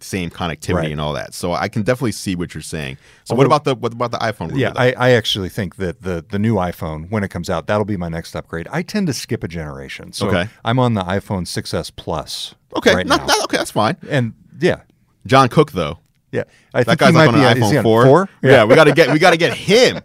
same 0.01 0.29
connectivity 0.29 0.73
Right. 0.75 0.91
and 0.91 1.01
all 1.01 1.13
that. 1.13 1.33
So 1.33 1.53
I 1.53 1.67
can 1.67 1.83
definitely 1.83 2.11
see 2.13 2.35
what 2.35 2.53
you're 2.53 2.61
saying. 2.61 2.97
So 3.23 3.35
what 3.35 3.45
about 3.45 3.63
the 3.63 3.75
what 3.75 3.93
about 3.93 4.11
the 4.11 4.17
iPhone? 4.17 4.57
Yeah. 4.57 4.73
I, 4.75 4.93
I 4.93 5.09
actually 5.11 5.49
think 5.49 5.75
that 5.77 6.01
the 6.01 6.25
the 6.29 6.39
new 6.39 6.55
iPhone, 6.55 7.09
when 7.09 7.23
it 7.23 7.29
comes 7.29 7.49
out, 7.49 7.67
that'll 7.67 7.85
be 7.85 7.97
my 7.97 8.09
next 8.09 8.35
upgrade. 8.35 8.67
I 8.71 8.81
tend 8.81 9.07
to 9.07 9.13
skip 9.13 9.43
a 9.43 9.47
generation. 9.47 10.13
So 10.13 10.27
Okay. 10.27 10.49
I'm 10.65 10.79
on 10.79 10.93
the 10.93 11.01
iPhone 11.03 11.43
6S 11.47 11.91
Plus. 11.95 12.55
okay, 12.75 12.95
right 12.95 13.05
not, 13.07 13.21
okay, 13.45 13.57
that's 13.57 13.71
fine. 13.71 13.97
and 14.09 14.33
yeah, 14.59 14.81
John 15.25 15.49
Cook 15.49 15.71
though. 15.71 15.99
yeah. 16.31 16.43
I 16.73 16.83
That 16.83 16.85
think 16.85 16.99
guy's 16.99 17.09
he 17.11 17.15
like 17.17 17.31
might 17.31 17.37
on 17.51 17.57
an 17.57 17.61
iPhone 17.63 17.77
on 17.77 17.83
four. 17.83 18.05
four? 18.05 18.29
Yeah. 18.43 18.63
we 18.65 18.75
gotta 18.75 18.91
get 18.93 19.11
we 19.11 19.19
gotta 19.19 19.37
get 19.37 19.53
him. 19.71 20.01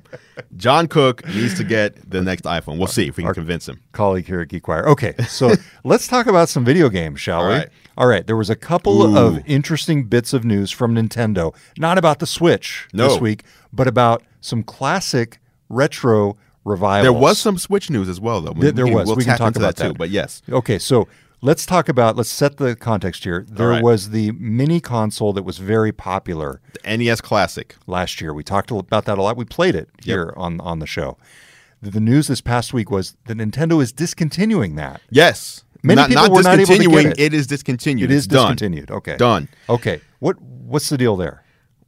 John 0.56 0.86
Cook 0.88 1.26
needs 1.26 1.54
to 1.58 1.64
get 1.64 2.08
the 2.10 2.22
next 2.22 2.44
iPhone. 2.44 2.78
We'll 2.78 2.86
see 2.86 3.06
if 3.08 3.16
we 3.18 3.24
can 3.24 3.34
convince 3.34 3.68
him. 3.68 3.80
colleague 3.92 4.26
here 4.26 4.40
at 4.40 4.48
GeekWire. 4.48 4.84
Okay, 4.86 5.14
so 5.28 5.52
let's 5.84 6.06
talk 6.06 6.26
about 6.26 6.48
some 6.48 6.64
video 6.64 6.88
games, 6.88 7.20
shall 7.20 7.40
All 7.42 7.48
we? 7.48 7.54
right. 7.54 7.68
All 7.96 8.06
right. 8.06 8.26
There 8.26 8.36
was 8.36 8.50
a 8.50 8.56
couple 8.56 9.02
Ooh. 9.02 9.16
of 9.18 9.42
interesting 9.46 10.04
bits 10.04 10.32
of 10.32 10.44
news 10.44 10.70
from 10.70 10.94
Nintendo, 10.94 11.54
not 11.78 11.98
about 11.98 12.18
the 12.18 12.26
Switch 12.26 12.88
No. 12.92 13.08
this 13.08 13.20
week, 13.20 13.44
but 13.72 13.86
about 13.86 14.22
some 14.40 14.62
classic 14.62 15.38
retro 15.68 16.36
revivals. 16.64 17.04
There 17.04 17.12
was 17.12 17.38
some 17.38 17.58
Switch 17.58 17.90
news 17.90 18.08
as 18.08 18.20
well, 18.20 18.40
though. 18.40 18.52
We- 18.52 18.62
There- 18.62 18.72
there 18.72 18.84
we 18.86 18.94
was. 18.94 19.06
We'll 19.06 19.16
We 19.16 19.24
can 19.24 19.36
talk 19.36 19.56
about 19.56 19.76
that 19.76 19.82
too. 19.82 19.88
that. 19.88 19.98
But 19.98 20.10
yes, 20.10 20.42
Okay, 20.50 20.78
so 20.78 21.08
let's 21.40 21.66
talk 21.66 21.88
about 21.88 22.16
let's 22.16 22.30
set 22.30 22.56
the 22.58 22.76
context 22.76 23.24
here. 23.24 23.44
There 23.48 23.68
right. 23.68 23.82
was 23.82 24.10
the 24.10 24.30
mini 24.32 24.80
console 24.80 25.32
that 25.32 25.42
was 25.42 25.58
very 25.58 25.92
popular 25.92 26.60
the 26.74 26.96
NES 26.96 27.20
Classic. 27.20 27.74
last 27.86 28.20
year. 28.20 28.32
We 28.32 28.42
talked 28.44 28.70
about 28.70 29.04
that 29.06 29.18
a 29.18 29.22
lot. 29.22 29.36
We 29.36 29.44
played 29.44 29.74
it 29.74 29.88
here 30.02 30.32
on 30.36 30.60
on 30.60 30.78
the 30.78 30.86
show. 30.86 31.16
The, 31.82 31.90
the 31.90 32.00
news 32.00 32.28
this 32.28 32.40
past 32.40 32.72
week 32.72 32.90
was 32.92 33.16
that 33.26 33.38
Nintendo 33.38 33.82
is 33.82 33.90
discontinuing 33.92 34.76
that. 34.76 35.00
Yes, 35.10 35.64
Many 35.82 35.96
not, 35.96 36.08
people 36.08 36.22
not 36.24 36.32
were 36.32 36.42
not 36.42 36.58
able 36.58 36.66
to 36.66 36.72
get 36.72 36.78
discontinuing. 36.78 37.12
it. 37.12 37.20
it 37.20 37.34
is 37.34 37.46
discontinued. 37.46 38.10
It 38.10 38.14
It's 38.14 38.20
is 38.20 38.26
done. 38.26 38.56
discontinued. 38.56 38.90
Okay. 38.90 39.16
Done. 39.16 39.48
Okay. 39.68 40.00
What 40.20 40.40
what's 40.40 40.88
the 40.88 40.98
deal 40.98 41.16
there? 41.16 41.42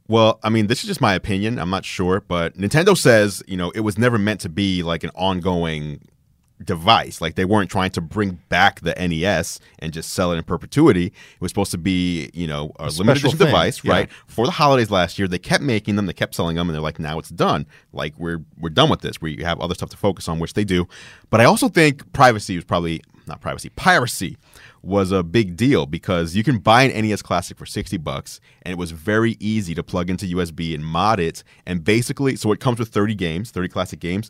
Well, 0.07 0.39
I 0.43 0.49
mean, 0.49 0.67
this 0.67 0.83
is 0.83 0.87
just 0.87 1.01
my 1.01 1.15
opinion. 1.15 1.57
I'm 1.57 1.71
not 1.71 1.83
sure, 1.83 2.21
but 2.21 2.55
Nintendo 2.55 2.95
says, 2.95 3.41
you 3.47 3.57
know, 3.57 3.71
it 3.71 3.79
was 3.79 3.97
never 3.97 4.19
meant 4.19 4.39
to 4.41 4.49
be 4.49 4.83
like 4.83 5.03
an 5.03 5.09
ongoing 5.15 6.01
device. 6.63 7.21
Like 7.21 7.35
they 7.35 7.45
weren't 7.45 7.69
trying 7.69 7.89
to 7.91 8.01
bring 8.01 8.39
back 8.49 8.81
the 8.81 8.93
NES 8.93 9.59
and 9.79 9.91
just 9.91 10.11
sell 10.13 10.31
it 10.31 10.37
in 10.37 10.43
perpetuity. 10.43 11.07
It 11.07 11.41
was 11.41 11.51
supposed 11.51 11.71
to 11.71 11.77
be, 11.77 12.29
you 12.33 12.47
know, 12.47 12.71
a, 12.77 12.89
limited 12.89 13.23
edition 13.23 13.37
thing, 13.37 13.47
device, 13.47 13.83
yeah. 13.83 13.91
right? 13.91 14.09
For 14.27 14.45
the 14.45 14.51
holidays 14.51 14.91
last 14.91 15.19
year, 15.19 15.27
they 15.27 15.39
kept 15.39 15.63
making 15.63 15.95
them, 15.95 16.05
they 16.05 16.13
kept 16.13 16.35
selling 16.35 16.55
them, 16.55 16.69
and 16.69 16.75
they're 16.75 16.81
like, 16.81 16.99
now 16.99 17.19
it's 17.19 17.29
done. 17.29 17.65
Like 17.91 18.13
we're 18.17 18.43
we're 18.59 18.69
done 18.69 18.89
with 18.89 19.01
this. 19.01 19.21
We 19.21 19.37
have 19.43 19.59
other 19.59 19.75
stuff 19.75 19.89
to 19.89 19.97
focus 19.97 20.27
on, 20.27 20.39
which 20.39 20.53
they 20.53 20.63
do. 20.63 20.87
But 21.29 21.41
I 21.41 21.45
also 21.45 21.67
think 21.67 22.11
privacy 22.13 22.55
was 22.55 22.65
probably 22.65 23.01
not 23.27 23.41
privacy, 23.41 23.69
piracy 23.69 24.37
was 24.81 25.11
a 25.11 25.23
big 25.23 25.55
deal 25.57 25.85
because 25.85 26.35
you 26.35 26.43
can 26.43 26.59
buy 26.59 26.83
an 26.83 27.05
NES 27.07 27.21
Classic 27.21 27.57
for 27.57 27.65
60 27.65 27.97
bucks 27.97 28.39
and 28.61 28.71
it 28.71 28.77
was 28.77 28.91
very 28.91 29.35
easy 29.39 29.73
to 29.75 29.83
plug 29.83 30.09
into 30.09 30.25
USB 30.27 30.73
and 30.75 30.85
mod 30.85 31.19
it. 31.19 31.43
And 31.65 31.83
basically, 31.83 32.35
so 32.35 32.51
it 32.51 32.59
comes 32.59 32.79
with 32.79 32.89
30 32.89 33.15
games, 33.15 33.51
30 33.51 33.69
classic 33.69 33.99
games. 33.99 34.29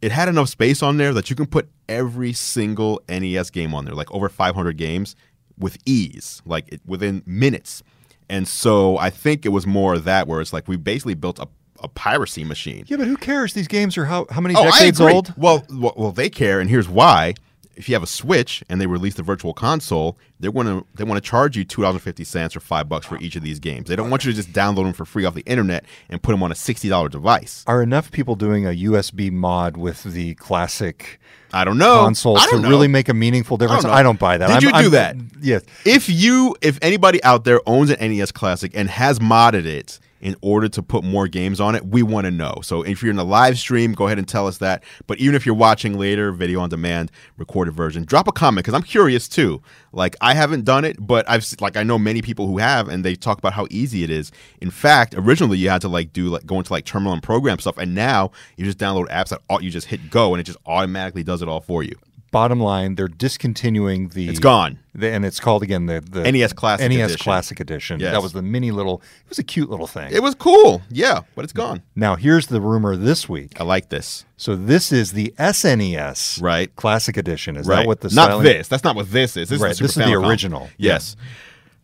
It 0.00 0.10
had 0.10 0.28
enough 0.28 0.48
space 0.48 0.82
on 0.82 0.96
there 0.96 1.12
that 1.14 1.30
you 1.30 1.36
can 1.36 1.46
put 1.46 1.68
every 1.88 2.32
single 2.32 3.00
NES 3.08 3.50
game 3.50 3.72
on 3.74 3.84
there, 3.84 3.94
like 3.94 4.10
over 4.12 4.28
500 4.28 4.76
games 4.76 5.14
with 5.58 5.76
ease, 5.86 6.42
like 6.44 6.72
it, 6.72 6.80
within 6.86 7.22
minutes. 7.26 7.82
And 8.28 8.48
so 8.48 8.96
I 8.98 9.10
think 9.10 9.44
it 9.46 9.50
was 9.50 9.66
more 9.66 9.94
of 9.94 10.04
that 10.04 10.26
where 10.26 10.40
it's 10.40 10.52
like 10.52 10.66
we 10.66 10.76
basically 10.76 11.14
built 11.14 11.38
a, 11.38 11.46
a 11.80 11.88
piracy 11.88 12.42
machine. 12.44 12.84
Yeah, 12.88 12.96
but 12.96 13.06
who 13.06 13.16
cares? 13.16 13.52
These 13.52 13.68
games 13.68 13.96
are 13.98 14.06
how 14.06 14.26
how 14.30 14.40
many 14.40 14.54
Oh, 14.56 14.64
decades 14.64 15.00
old? 15.00 15.34
Well, 15.36 15.64
well, 15.70 15.92
well, 15.96 16.12
they 16.12 16.30
care, 16.30 16.58
and 16.58 16.68
here's 16.70 16.88
why. 16.88 17.34
If 17.74 17.88
you 17.88 17.94
have 17.94 18.02
a 18.02 18.06
Switch 18.06 18.62
and 18.68 18.80
they 18.80 18.86
release 18.86 19.14
the 19.14 19.22
Virtual 19.22 19.54
Console, 19.54 20.18
they're 20.40 20.52
going 20.52 20.66
to 20.66 20.86
they 20.94 21.04
want 21.04 21.22
to 21.22 21.26
charge 21.28 21.56
you 21.56 21.64
two 21.64 21.82
dollars 21.82 21.94
and 21.96 22.02
fifty 22.02 22.24
cents 22.24 22.54
or 22.54 22.60
five 22.60 22.88
bucks 22.88 23.06
for 23.06 23.18
each 23.18 23.34
of 23.36 23.42
these 23.42 23.58
games. 23.58 23.88
They 23.88 23.96
don't 23.96 24.10
want 24.10 24.24
you 24.24 24.30
to 24.32 24.36
just 24.36 24.52
download 24.52 24.84
them 24.84 24.92
for 24.92 25.04
free 25.04 25.24
off 25.24 25.34
the 25.34 25.42
internet 25.46 25.84
and 26.08 26.22
put 26.22 26.32
them 26.32 26.42
on 26.42 26.52
a 26.52 26.54
sixty 26.54 26.88
dollar 26.88 27.08
device. 27.08 27.64
Are 27.66 27.82
enough 27.82 28.10
people 28.12 28.36
doing 28.36 28.66
a 28.66 28.70
USB 28.70 29.30
mod 29.32 29.76
with 29.76 30.02
the 30.04 30.34
classic 30.34 31.18
I 31.54 31.64
don't 31.64 31.78
know. 31.78 32.00
console 32.00 32.36
to 32.38 32.46
don't 32.50 32.62
know. 32.62 32.68
really 32.68 32.88
make 32.88 33.08
a 33.08 33.14
meaningful 33.14 33.56
difference? 33.56 33.84
know. 33.84 33.90
I 33.90 34.02
don't 34.02 34.18
buy 34.18 34.38
that. 34.38 34.46
Did 34.46 34.52
I'm- 34.54 34.62
you 34.84 34.90
do 34.90 34.96
I'm- 34.96 35.18
that? 35.30 35.38
Yes. 35.42 35.62
If 35.84 36.08
you, 36.08 36.56
if 36.62 36.78
anybody 36.82 37.22
out 37.24 37.44
there 37.44 37.60
owns 37.66 37.90
an 37.90 37.96
NES 38.00 38.32
Classic 38.32 38.70
and 38.74 38.88
has 38.88 39.18
modded 39.18 39.64
it 39.66 39.98
in 40.22 40.36
order 40.40 40.68
to 40.68 40.82
put 40.82 41.04
more 41.04 41.28
games 41.28 41.60
on 41.60 41.74
it, 41.74 41.84
we 41.84 42.02
want 42.02 42.24
to 42.24 42.30
know. 42.30 42.60
So 42.62 42.82
if 42.82 43.02
you're 43.02 43.10
in 43.10 43.16
the 43.16 43.24
live 43.24 43.58
stream, 43.58 43.92
go 43.92 44.06
ahead 44.06 44.18
and 44.18 44.26
tell 44.26 44.46
us 44.46 44.58
that. 44.58 44.84
But 45.06 45.18
even 45.18 45.34
if 45.34 45.44
you're 45.44 45.54
watching 45.54 45.98
later, 45.98 46.30
video 46.32 46.60
on 46.60 46.70
demand, 46.70 47.10
recorded 47.36 47.74
version, 47.74 48.04
drop 48.04 48.28
a 48.28 48.32
comment 48.32 48.64
because 48.64 48.74
I'm 48.74 48.84
curious 48.84 49.28
too. 49.28 49.60
Like 49.92 50.16
I 50.20 50.34
haven't 50.34 50.64
done 50.64 50.84
it, 50.84 50.96
but 50.98 51.28
I've 51.28 51.44
like 51.60 51.76
I 51.76 51.82
know 51.82 51.98
many 51.98 52.22
people 52.22 52.46
who 52.46 52.58
have, 52.58 52.88
and 52.88 53.04
they 53.04 53.14
talk 53.14 53.38
about 53.38 53.52
how 53.52 53.66
easy 53.70 54.04
it 54.04 54.10
is. 54.10 54.32
In 54.60 54.70
fact, 54.70 55.14
originally 55.16 55.58
you 55.58 55.68
had 55.68 55.82
to 55.82 55.88
like 55.88 56.12
do 56.12 56.28
like 56.28 56.46
go 56.46 56.58
into 56.58 56.72
like 56.72 56.84
terminal 56.84 57.12
and 57.12 57.22
program 57.22 57.58
stuff, 57.58 57.76
and 57.76 57.94
now 57.94 58.30
you 58.56 58.64
just 58.64 58.78
download 58.78 59.08
apps 59.08 59.28
that 59.28 59.62
you 59.62 59.70
just 59.70 59.88
hit 59.88 60.08
go, 60.08 60.32
and 60.32 60.40
it 60.40 60.44
just 60.44 60.58
automatically 60.66 61.24
does 61.24 61.42
it 61.42 61.48
all 61.48 61.60
for 61.60 61.82
you. 61.82 61.96
Bottom 62.32 62.58
line, 62.60 62.94
they're 62.94 63.08
discontinuing 63.08 64.08
the. 64.08 64.28
It's 64.28 64.38
gone. 64.40 64.78
The, 64.94 65.10
and 65.10 65.24
it's 65.24 65.38
called 65.38 65.62
again 65.62 65.84
the, 65.86 66.00
the 66.00 66.30
NES 66.32 66.54
Classic 66.54 66.88
NES 66.90 67.10
Edition. 67.10 67.22
Classic 67.22 67.60
Edition. 67.60 68.00
Yes. 68.00 68.12
That 68.12 68.22
was 68.22 68.32
the 68.32 68.40
mini 68.42 68.70
little. 68.70 69.02
It 69.24 69.28
was 69.28 69.38
a 69.38 69.42
cute 69.42 69.68
little 69.68 69.86
thing. 69.86 70.10
It 70.10 70.22
was 70.22 70.34
cool, 70.34 70.80
yeah, 70.90 71.20
but 71.36 71.44
it's 71.44 71.52
gone. 71.52 71.82
now 71.94 72.16
here's 72.16 72.46
the 72.46 72.60
rumor 72.60 72.96
this 72.96 73.28
week. 73.28 73.60
I 73.60 73.64
like 73.64 73.90
this. 73.90 74.24
So 74.38 74.56
this 74.56 74.90
is 74.92 75.12
the 75.12 75.32
SNES 75.38 76.42
Right. 76.42 76.74
Classic 76.74 77.16
Edition. 77.18 77.56
Is 77.56 77.66
right? 77.66 77.76
that 77.76 77.86
what 77.86 78.00
the 78.00 78.08
not 78.14 78.42
this? 78.42 78.66
That's 78.66 78.82
not 78.82 78.96
what 78.96 79.10
this 79.12 79.36
is. 79.36 79.48
This 79.50 79.60
Right, 79.60 79.72
is 79.72 79.78
the, 79.78 79.84
this 79.84 79.96
is 79.96 80.04
the 80.04 80.14
original. 80.14 80.70
Yes, 80.78 81.16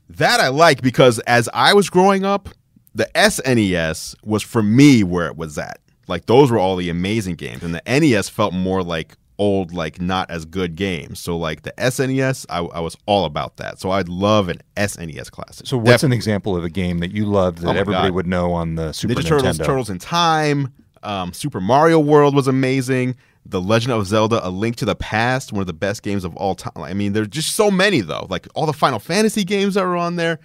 that 0.08 0.40
I 0.40 0.48
like 0.48 0.80
because 0.82 1.18
as 1.20 1.48
I 1.52 1.74
was 1.74 1.90
growing 1.90 2.24
up, 2.24 2.48
the 2.94 3.08
SNES 3.14 4.16
was 4.24 4.42
for 4.42 4.62
me 4.62 5.04
where 5.04 5.26
it 5.26 5.36
was 5.36 5.58
at. 5.58 5.78
Like 6.06 6.24
those 6.24 6.50
were 6.50 6.58
all 6.58 6.76
the 6.76 6.88
amazing 6.88 7.34
games, 7.34 7.62
and 7.62 7.74
the 7.74 7.82
NES 7.86 8.30
felt 8.30 8.54
more 8.54 8.82
like 8.82 9.14
old, 9.38 9.72
like 9.72 10.00
not 10.00 10.30
as 10.30 10.44
good 10.44 10.74
games. 10.74 11.20
So 11.20 11.36
like 11.36 11.62
the 11.62 11.72
SNES, 11.78 12.46
I, 12.50 12.58
I 12.58 12.80
was 12.80 12.96
all 13.06 13.24
about 13.24 13.56
that. 13.58 13.78
So 13.78 13.90
I'd 13.90 14.08
love 14.08 14.48
an 14.48 14.58
SNES 14.76 15.30
classic. 15.30 15.66
So 15.66 15.78
what's 15.78 16.02
an 16.02 16.12
example 16.12 16.56
of 16.56 16.64
a 16.64 16.70
game 16.70 16.98
that 16.98 17.12
you 17.12 17.24
loved 17.24 17.58
that 17.58 17.68
Oh 17.68 17.78
everybody 17.78 18.08
God. 18.08 18.14
would 18.14 18.26
know 18.26 18.52
on 18.52 18.74
the 18.74 18.92
Super 18.92 19.14
Ninja 19.14 19.22
Nintendo? 19.22 19.28
Turtles, 19.28 19.58
Turtles 19.58 19.90
in 19.90 19.98
Time, 19.98 20.72
um, 21.02 21.32
Super 21.32 21.60
Mario 21.60 21.98
World 22.00 22.34
was 22.34 22.48
amazing. 22.48 23.16
The 23.46 23.60
Legend 23.60 23.92
of 23.92 24.06
Zelda: 24.06 24.46
A 24.46 24.50
Link 24.50 24.76
to 24.76 24.84
the 24.84 24.96
Past, 24.96 25.52
one 25.52 25.60
of 25.62 25.66
the 25.66 25.72
best 25.72 26.02
games 26.02 26.24
of 26.24 26.36
all 26.36 26.54
time. 26.54 26.72
I 26.82 26.92
mean, 26.92 27.14
there's 27.14 27.28
just 27.28 27.54
so 27.54 27.70
many 27.70 28.00
though. 28.02 28.26
Like 28.28 28.46
all 28.54 28.66
the 28.66 28.74
Final 28.74 28.98
Fantasy 28.98 29.42
games 29.44 29.74
that 29.74 29.84
are 29.84 29.96
on 29.96 30.16
there. 30.16 30.38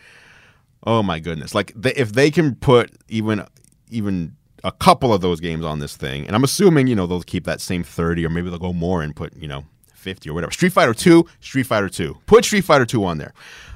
Oh 0.85 1.03
my 1.03 1.19
goodness! 1.19 1.53
Like 1.53 1.73
they, 1.75 1.93
if 1.95 2.13
they 2.13 2.31
can 2.31 2.55
put 2.55 2.91
even 3.09 3.45
even 3.89 4.35
a 4.63 4.71
couple 4.71 5.13
of 5.13 5.21
those 5.21 5.39
games 5.39 5.65
on 5.65 5.79
this 5.79 5.95
thing, 5.97 6.25
and 6.25 6.35
I'm 6.35 6.43
assuming 6.43 6.87
you 6.87 6.95
know 6.95 7.05
they'll 7.07 7.21
keep 7.21 7.45
that 7.45 7.61
same 7.61 7.83
30 7.83 8.25
or 8.25 8.29
maybe 8.29 8.49
they'll 8.49 8.59
go 8.59 8.73
more 8.73 9.01
and 9.01 9.15
put 9.15 9.35
you 9.35 9.47
know 9.47 9.65
50 9.93 10.29
or 10.29 10.33
whatever. 10.33 10.51
Street 10.51 10.71
Fighter 10.73 10.93
2, 10.93 11.25
Street 11.39 11.63
Fighter 11.63 11.89
2. 11.89 12.17
Put 12.25 12.45
Street 12.45 12.63
Fighter 12.63 12.85
2 12.85 13.05
on 13.05 13.17
there. 13.17 13.33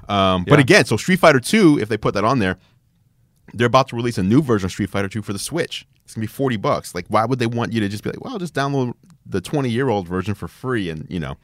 Um, 0.09 0.45
But 0.47 0.59
again, 0.59 0.85
so 0.85 0.97
Street 0.97 1.19
Fighter 1.19 1.39
2, 1.39 1.79
if 1.79 1.89
they 1.89 1.97
put 1.97 2.13
that 2.13 2.23
on 2.23 2.39
there, 2.39 2.57
they're 3.53 3.67
about 3.67 3.87
to 3.89 3.95
release 3.95 4.17
a 4.17 4.23
new 4.23 4.41
version 4.41 4.65
of 4.65 4.71
Street 4.71 4.89
Fighter 4.89 5.07
2 5.07 5.21
for 5.21 5.33
the 5.33 5.39
Switch. 5.39 5.85
It's 6.03 6.13
gonna 6.13 6.23
be 6.23 6.27
40 6.27 6.57
bucks. 6.57 6.95
Like, 6.95 7.05
why 7.09 7.25
would 7.25 7.39
they 7.39 7.47
want 7.47 7.73
you 7.73 7.79
to 7.81 7.89
just 7.89 8.03
be 8.03 8.09
like, 8.09 8.23
well, 8.23 8.37
just 8.37 8.53
download 8.53 8.93
the 9.25 9.41
20 9.41 9.69
year 9.69 9.89
old 9.89 10.07
version 10.07 10.35
for 10.35 10.47
free? 10.47 10.89
And 10.89 11.05
you 11.09 11.19
know, 11.19 11.35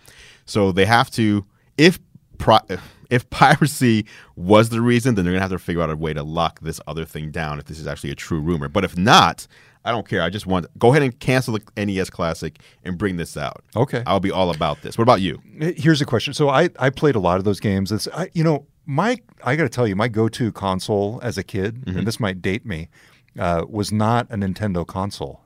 so 0.45 0.71
they 0.71 0.85
have 0.85 1.09
to. 1.11 1.45
If 1.77 1.99
pri- 2.37 2.61
if 3.09 3.29
piracy 3.29 4.05
was 4.35 4.69
the 4.69 4.81
reason, 4.81 5.15
then 5.15 5.25
they're 5.25 5.33
gonna 5.33 5.41
have 5.41 5.51
to 5.51 5.59
figure 5.59 5.81
out 5.81 5.89
a 5.89 5.95
way 5.95 6.13
to 6.13 6.23
lock 6.23 6.59
this 6.61 6.79
other 6.87 7.05
thing 7.05 7.31
down. 7.31 7.59
If 7.59 7.65
this 7.65 7.79
is 7.79 7.87
actually 7.87 8.11
a 8.11 8.15
true 8.15 8.39
rumor, 8.39 8.67
but 8.67 8.83
if 8.83 8.97
not, 8.97 9.47
I 9.85 9.91
don't 9.91 10.07
care. 10.07 10.21
I 10.21 10.29
just 10.29 10.45
want 10.47 10.65
go 10.79 10.91
ahead 10.91 11.03
and 11.03 11.19
cancel 11.19 11.57
the 11.57 11.85
NES 11.85 12.09
Classic 12.09 12.57
and 12.83 12.97
bring 12.97 13.17
this 13.17 13.35
out. 13.37 13.63
Okay. 13.75 14.01
I'll 14.07 14.19
be 14.21 14.31
all 14.31 14.49
about 14.49 14.81
this. 14.81 14.97
What 14.97 15.03
about 15.03 15.21
you? 15.21 15.41
Here's 15.59 16.01
a 16.01 16.05
question. 16.05 16.33
So 16.33 16.49
I, 16.49 16.69
I 16.79 16.89
played 16.89 17.15
a 17.15 17.19
lot 17.19 17.37
of 17.37 17.43
those 17.43 17.59
games. 17.59 17.91
It's 17.91 18.07
I, 18.13 18.29
you 18.33 18.43
know 18.43 18.65
my 18.85 19.17
I 19.43 19.55
got 19.55 19.63
to 19.63 19.69
tell 19.69 19.87
you 19.87 19.95
my 19.95 20.07
go-to 20.07 20.51
console 20.51 21.19
as 21.21 21.37
a 21.37 21.43
kid, 21.43 21.85
Mm-hmm. 21.85 21.97
and 21.99 22.07
this 22.07 22.19
might 22.19 22.41
date 22.41 22.65
me, 22.65 22.89
uh, 23.37 23.65
was 23.69 23.91
not 23.91 24.25
a 24.31 24.35
Nintendo 24.35 24.87
console. 24.87 25.41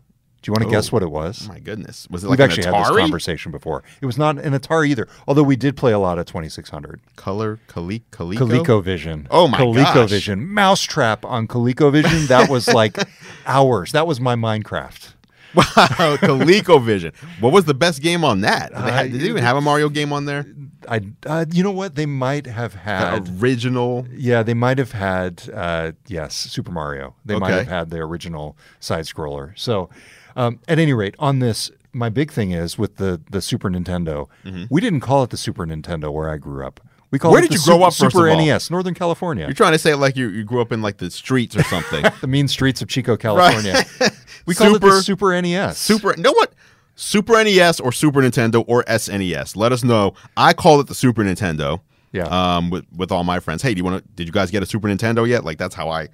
Do 0.47 0.51
you 0.51 0.53
want 0.53 0.63
to 0.63 0.69
guess 0.77 0.87
Oh. 0.87 0.91
what 0.91 1.03
it 1.03 1.11
was? 1.11 1.45
Oh 1.45 1.51
my 1.51 1.59
goodness, 1.59 2.07
was 2.09 2.23
it 2.23 2.27
We've 2.27 2.39
like 2.39 2.39
an 2.39 2.57
actually 2.59 2.73
had 2.73 2.85
this 2.85 2.97
conversation 2.97 3.51
before. 3.51 3.83
It 3.99 4.05
was 4.05 4.17
not 4.17 4.37
an 4.39 4.53
Atari 4.53 4.87
either, 4.87 5.05
although 5.27 5.43
we 5.43 5.57
did 5.57 5.75
play 5.75 5.91
a 5.91 5.99
lot 5.99 6.17
of 6.19 6.25
2600. 6.25 7.01
Color, 7.17 7.59
Coleco? 7.67 8.01
ColecoVision. 8.11 9.27
Oh 9.29 9.49
my 9.49 9.57
gosh. 9.57 9.87
ColecoVision. 9.93 10.39
Mousetrap 10.47 11.25
on 11.25 11.47
ColecoVision. 11.49 12.27
That 12.29 12.49
was 12.49 12.69
like 12.69 12.95
hours. 13.45 13.91
That 13.91 14.07
was 14.07 14.21
my 14.21 14.35
Minecraft. 14.35 15.15
Wow, 15.53 15.65
ColecoVision. 15.75 17.13
What 17.41 17.51
was 17.51 17.65
the 17.65 17.73
best 17.73 18.01
game 18.01 18.23
on 18.23 18.41
that? 18.41 18.71
Did 18.73 18.83
they, 18.85 18.91
ha- 18.91 18.97
Uh, 18.99 19.03
did 19.03 19.13
they 19.21 19.27
even 19.27 19.43
have 19.43 19.57
a 19.57 19.61
Mario 19.61 19.89
game 19.89 20.13
on 20.13 20.23
there? 20.25 20.45
I, 20.87 21.01
uh, 21.25 21.45
you 21.51 21.63
know 21.63 21.71
what? 21.71 21.95
They 21.95 22.05
might 22.05 22.45
have 22.45 22.71
The 22.73 22.79
had. 22.79 23.41
original. 23.41 24.07
Yeah, 24.13 24.43
they 24.43 24.53
might 24.53 24.77
have 24.77 24.93
had. 24.93 25.43
Uh, 25.53 25.91
yes, 26.07 26.33
Super 26.35 26.71
Mario. 26.71 27.15
They 27.25 27.37
might 27.37 27.51
have 27.53 27.67
had 27.67 27.89
the 27.89 27.97
original 27.97 28.57
side 28.79 29.03
scroller. 29.05 29.51
So, 29.57 29.89
um, 30.37 30.59
at 30.69 30.79
any 30.79 30.93
rate, 30.93 31.15
on 31.19 31.39
this, 31.39 31.69
my 31.91 32.07
big 32.07 32.31
thing 32.31 32.51
is 32.51 32.77
with 32.77 32.95
the 32.95 33.19
the 33.29 33.41
Super 33.41 33.69
Nintendo. 33.69 34.27
We 34.69 34.79
didn't 34.79 35.01
call 35.01 35.23
it 35.23 35.31
the 35.31 35.37
Super 35.37 35.65
Nintendo 35.65 36.13
where 36.13 36.29
I 36.29 36.37
grew 36.37 36.65
up. 36.65 36.79
We 37.09 37.19
called 37.19 37.31
Mm-hmm. 37.31 37.33
Where 37.33 37.39
it 37.39 37.49
did 37.49 37.59
the 37.59 37.61
you 37.61 37.79
grow 37.79 37.89
Super, 37.89 38.07
up, 38.07 38.33
Super? 38.33 38.35
NES, 38.35 38.69
Northern 38.69 38.93
California. 38.93 39.45
You're 39.45 39.53
trying 39.53 39.71
to 39.71 39.79
say 39.79 39.91
it 39.91 39.97
like 39.97 40.15
you, 40.15 40.29
you 40.29 40.43
grew 40.43 40.61
up 40.61 40.71
in 40.71 40.81
like 40.81 40.97
the 40.97 41.09
streets 41.09 41.55
or 41.55 41.63
something. 41.63 42.03
the 42.21 42.27
mean 42.27 42.47
streets 42.47 42.81
of 42.81 42.87
Chico, 42.87 43.17
California. 43.17 43.83
We 44.45 44.55
called 44.55 44.77
it 44.77 44.81
the 44.81 45.01
Super 45.01 45.39
NES. 45.41 45.77
Super. 45.77 46.13
You 46.15 46.23
know 46.23 46.31
what? 46.31 46.53
Super 46.95 47.43
NES 47.43 47.81
or 47.81 47.91
Super 47.91 48.21
Nintendo 48.21 48.63
or 48.65 48.83
SNES. 48.85 49.57
Let 49.57 49.73
us 49.73 49.83
know. 49.83 50.13
I 50.37 50.53
call 50.53 50.79
it 50.79 50.87
the 50.87 50.95
Super 50.95 51.21
Nintendo. 51.21 51.81
Yeah. 52.13 52.27
Um. 52.27 52.69
With 52.69 52.85
with 52.95 53.11
all 53.11 53.25
my 53.25 53.41
friends. 53.41 53.61
Hey, 53.61 53.73
do 53.73 53.79
you 53.79 53.83
want 53.83 54.01
to? 54.03 54.09
Did 54.15 54.25
you 54.25 54.31
guys 54.31 54.51
get 54.51 54.63
a 54.63 54.65
Super 54.65 54.87
Nintendo 54.87 55.27
yet? 55.27 55.43
Like 55.43 55.57
that's 55.57 55.75
how 55.75 55.89
I. 55.89 56.07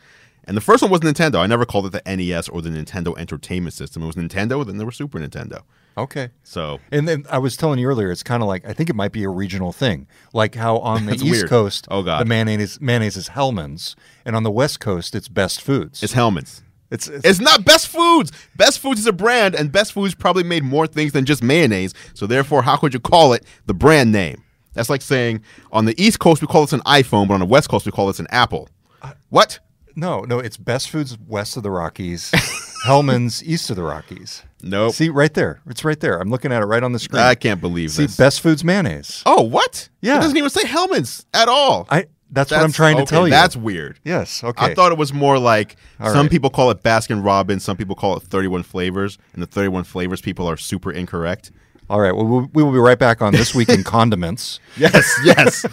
And 0.46 0.58
the 0.58 0.62
first 0.62 0.82
one 0.82 0.92
was 0.92 1.02
Nintendo. 1.02 1.36
I 1.38 1.48
never 1.48 1.66
called 1.66 1.86
it 1.86 1.92
the 2.04 2.16
NES 2.18 2.50
or 2.50 2.62
the 2.62 2.70
Nintendo 2.70 3.18
Entertainment 3.18 3.74
System. 3.74 4.04
It 4.04 4.08
was 4.08 4.16
Nintendo. 4.16 4.66
Then 4.66 4.78
there 4.78 4.86
was 4.86 4.96
Super 4.98 5.20
Nintendo. 5.20 5.62
Okay. 5.98 6.30
So 6.44 6.80
And 6.92 7.08
then 7.08 7.26
I 7.30 7.38
was 7.38 7.56
telling 7.56 7.80
you 7.80 7.88
earlier, 7.88 8.12
it's 8.12 8.24
kind 8.24 8.42
of 8.44 8.48
like 8.50 8.68
I 8.68 8.74
think 8.74 8.90
it 8.90 8.96
might 8.96 9.12
be 9.12 9.24
a 9.24 9.30
regional 9.30 9.72
thing, 9.72 10.08
like 10.34 10.56
how 10.56 10.78
on 10.80 11.06
the 11.06 11.14
East 11.16 11.24
weird. 11.24 11.50
Coast, 11.50 11.88
Oh, 11.92 12.02
God. 12.04 12.22
the 12.22 12.26
mayonnaise 12.26 12.82
mayonnaise 12.82 13.16
is 13.16 13.30
Hellmann's, 13.30 13.96
and 14.26 14.36
on 14.36 14.44
the 14.44 14.52
West 14.52 14.80
Coast, 14.80 15.14
it's 15.16 15.28
Best 15.28 15.62
Foods. 15.62 16.02
it's 16.02 16.14
Hellmann's. 16.14 16.64
it's, 16.90 17.08
it's, 17.08 17.24
It's 17.26 17.40
not 17.40 17.64
Best 17.64 17.88
Foods. 17.88 18.32
Best 18.56 18.80
Foods 18.80 19.00
is 19.00 19.06
a 19.08 19.14
brand, 19.14 19.54
and 19.56 19.72
Best 19.72 19.94
Foods 19.94 20.16
probably 20.16 20.44
made 20.44 20.64
more 20.64 20.88
things 20.88 21.12
than 21.14 21.26
just 21.26 21.44
mayonnaise. 21.44 21.94
So 22.16 22.26
therefore, 22.26 22.64
how 22.64 22.76
could 22.76 22.94
you 22.96 23.00
call 23.00 23.34
it 23.34 23.46
the 23.68 23.74
brand 23.76 24.12
name? 24.12 24.44
That's 24.74 24.90
like 24.90 25.04
saying 25.04 25.42
on 25.72 25.86
the 25.86 25.94
East 26.04 26.18
Coast 26.20 26.42
we 26.42 26.48
call 26.48 26.62
this 26.64 26.74
an 26.74 26.82
iPhone, 26.82 27.28
but 27.28 27.36
on 27.36 27.40
the 27.40 27.46
West 27.46 27.70
Coast 27.70 27.86
we 27.86 27.92
call 27.92 28.08
this 28.08 28.20
an 28.20 28.28
Apple. 28.32 28.68
Uh, 29.04 29.12
what? 29.30 29.60
No, 29.96 30.22
no, 30.22 30.40
it's 30.40 30.58
Best 30.58 30.90
Foods 30.90 31.18
west 31.28 31.56
of 31.58 31.64
the 31.64 31.72
Rockies, 31.72 32.32
Hellmann's 32.86 33.44
East 33.44 33.70
of 33.70 33.76
the 33.76 33.84
Rockies. 33.84 34.44
Nope. 34.62 34.94
See, 34.94 35.10
right 35.10 35.34
there. 35.34 35.62
It's 35.68 35.84
right 35.84 36.00
there. 36.00 36.20
I'm 36.20 36.30
looking 36.30 36.52
at 36.52 36.62
it 36.62 36.66
right 36.66 36.84
on 36.84 36.94
the 36.94 37.00
screen. 37.00 37.22
I 37.22 37.36
can't 37.36 37.60
believe 37.62 37.92
See, 37.92 38.04
this. 38.04 38.16
Best 38.18 38.42
Foods 38.42 38.64
mayonnaise. 38.64 39.22
oh, 39.26 39.42
what? 39.44 39.90
Yeah. 40.02 40.18
It 40.18 40.22
doesn't 40.22 40.38
even 40.38 40.50
say 40.50 40.66
Hellmann's 40.66 41.26
at 41.34 41.48
all. 41.48 41.88
I. 41.90 42.08
That's, 42.32 42.50
what 42.50 42.62
I'm 42.62 42.72
trying 42.72 42.98
to 42.98 43.06
tell 43.06 43.28
you. 43.28 43.32
That's 43.32 43.56
weird. 43.56 44.00
yes. 44.04 44.44
Okay. 44.44 44.66
I 44.66 44.74
thought 44.74 44.92
it 44.92 44.98
was 44.98 45.14
more 45.14 45.38
like 45.38 45.76
All 46.00 46.08
some 46.10 46.22
right. 46.22 46.32
people 46.32 46.50
call 46.50 46.72
it 46.72 46.82
Baskin 46.82 47.24
Robbins, 47.24 47.64
some 47.64 47.78
people 47.78 47.96
call 47.96 48.18
it 48.18 48.24
31 48.24 48.64
flavors, 48.64 49.20
and 49.34 49.44
the 49.44 49.46
31 49.46 49.84
flavors 49.84 50.20
people 50.20 50.48
are 50.50 50.58
super 50.58 50.92
incorrect. 50.92 51.52
All 51.92 52.00
right. 52.00 52.12
Well, 52.16 52.26
we'll- 52.26 52.50
we 52.56 52.64
will 52.64 52.72
be 52.72 52.80
right 52.80 52.98
back 52.98 53.22
on 53.22 53.34
this 53.34 53.54
week 53.54 53.70
in 53.70 53.84
condiments. 53.84 54.60
Yes, 54.78 55.08
yes. 55.24 55.64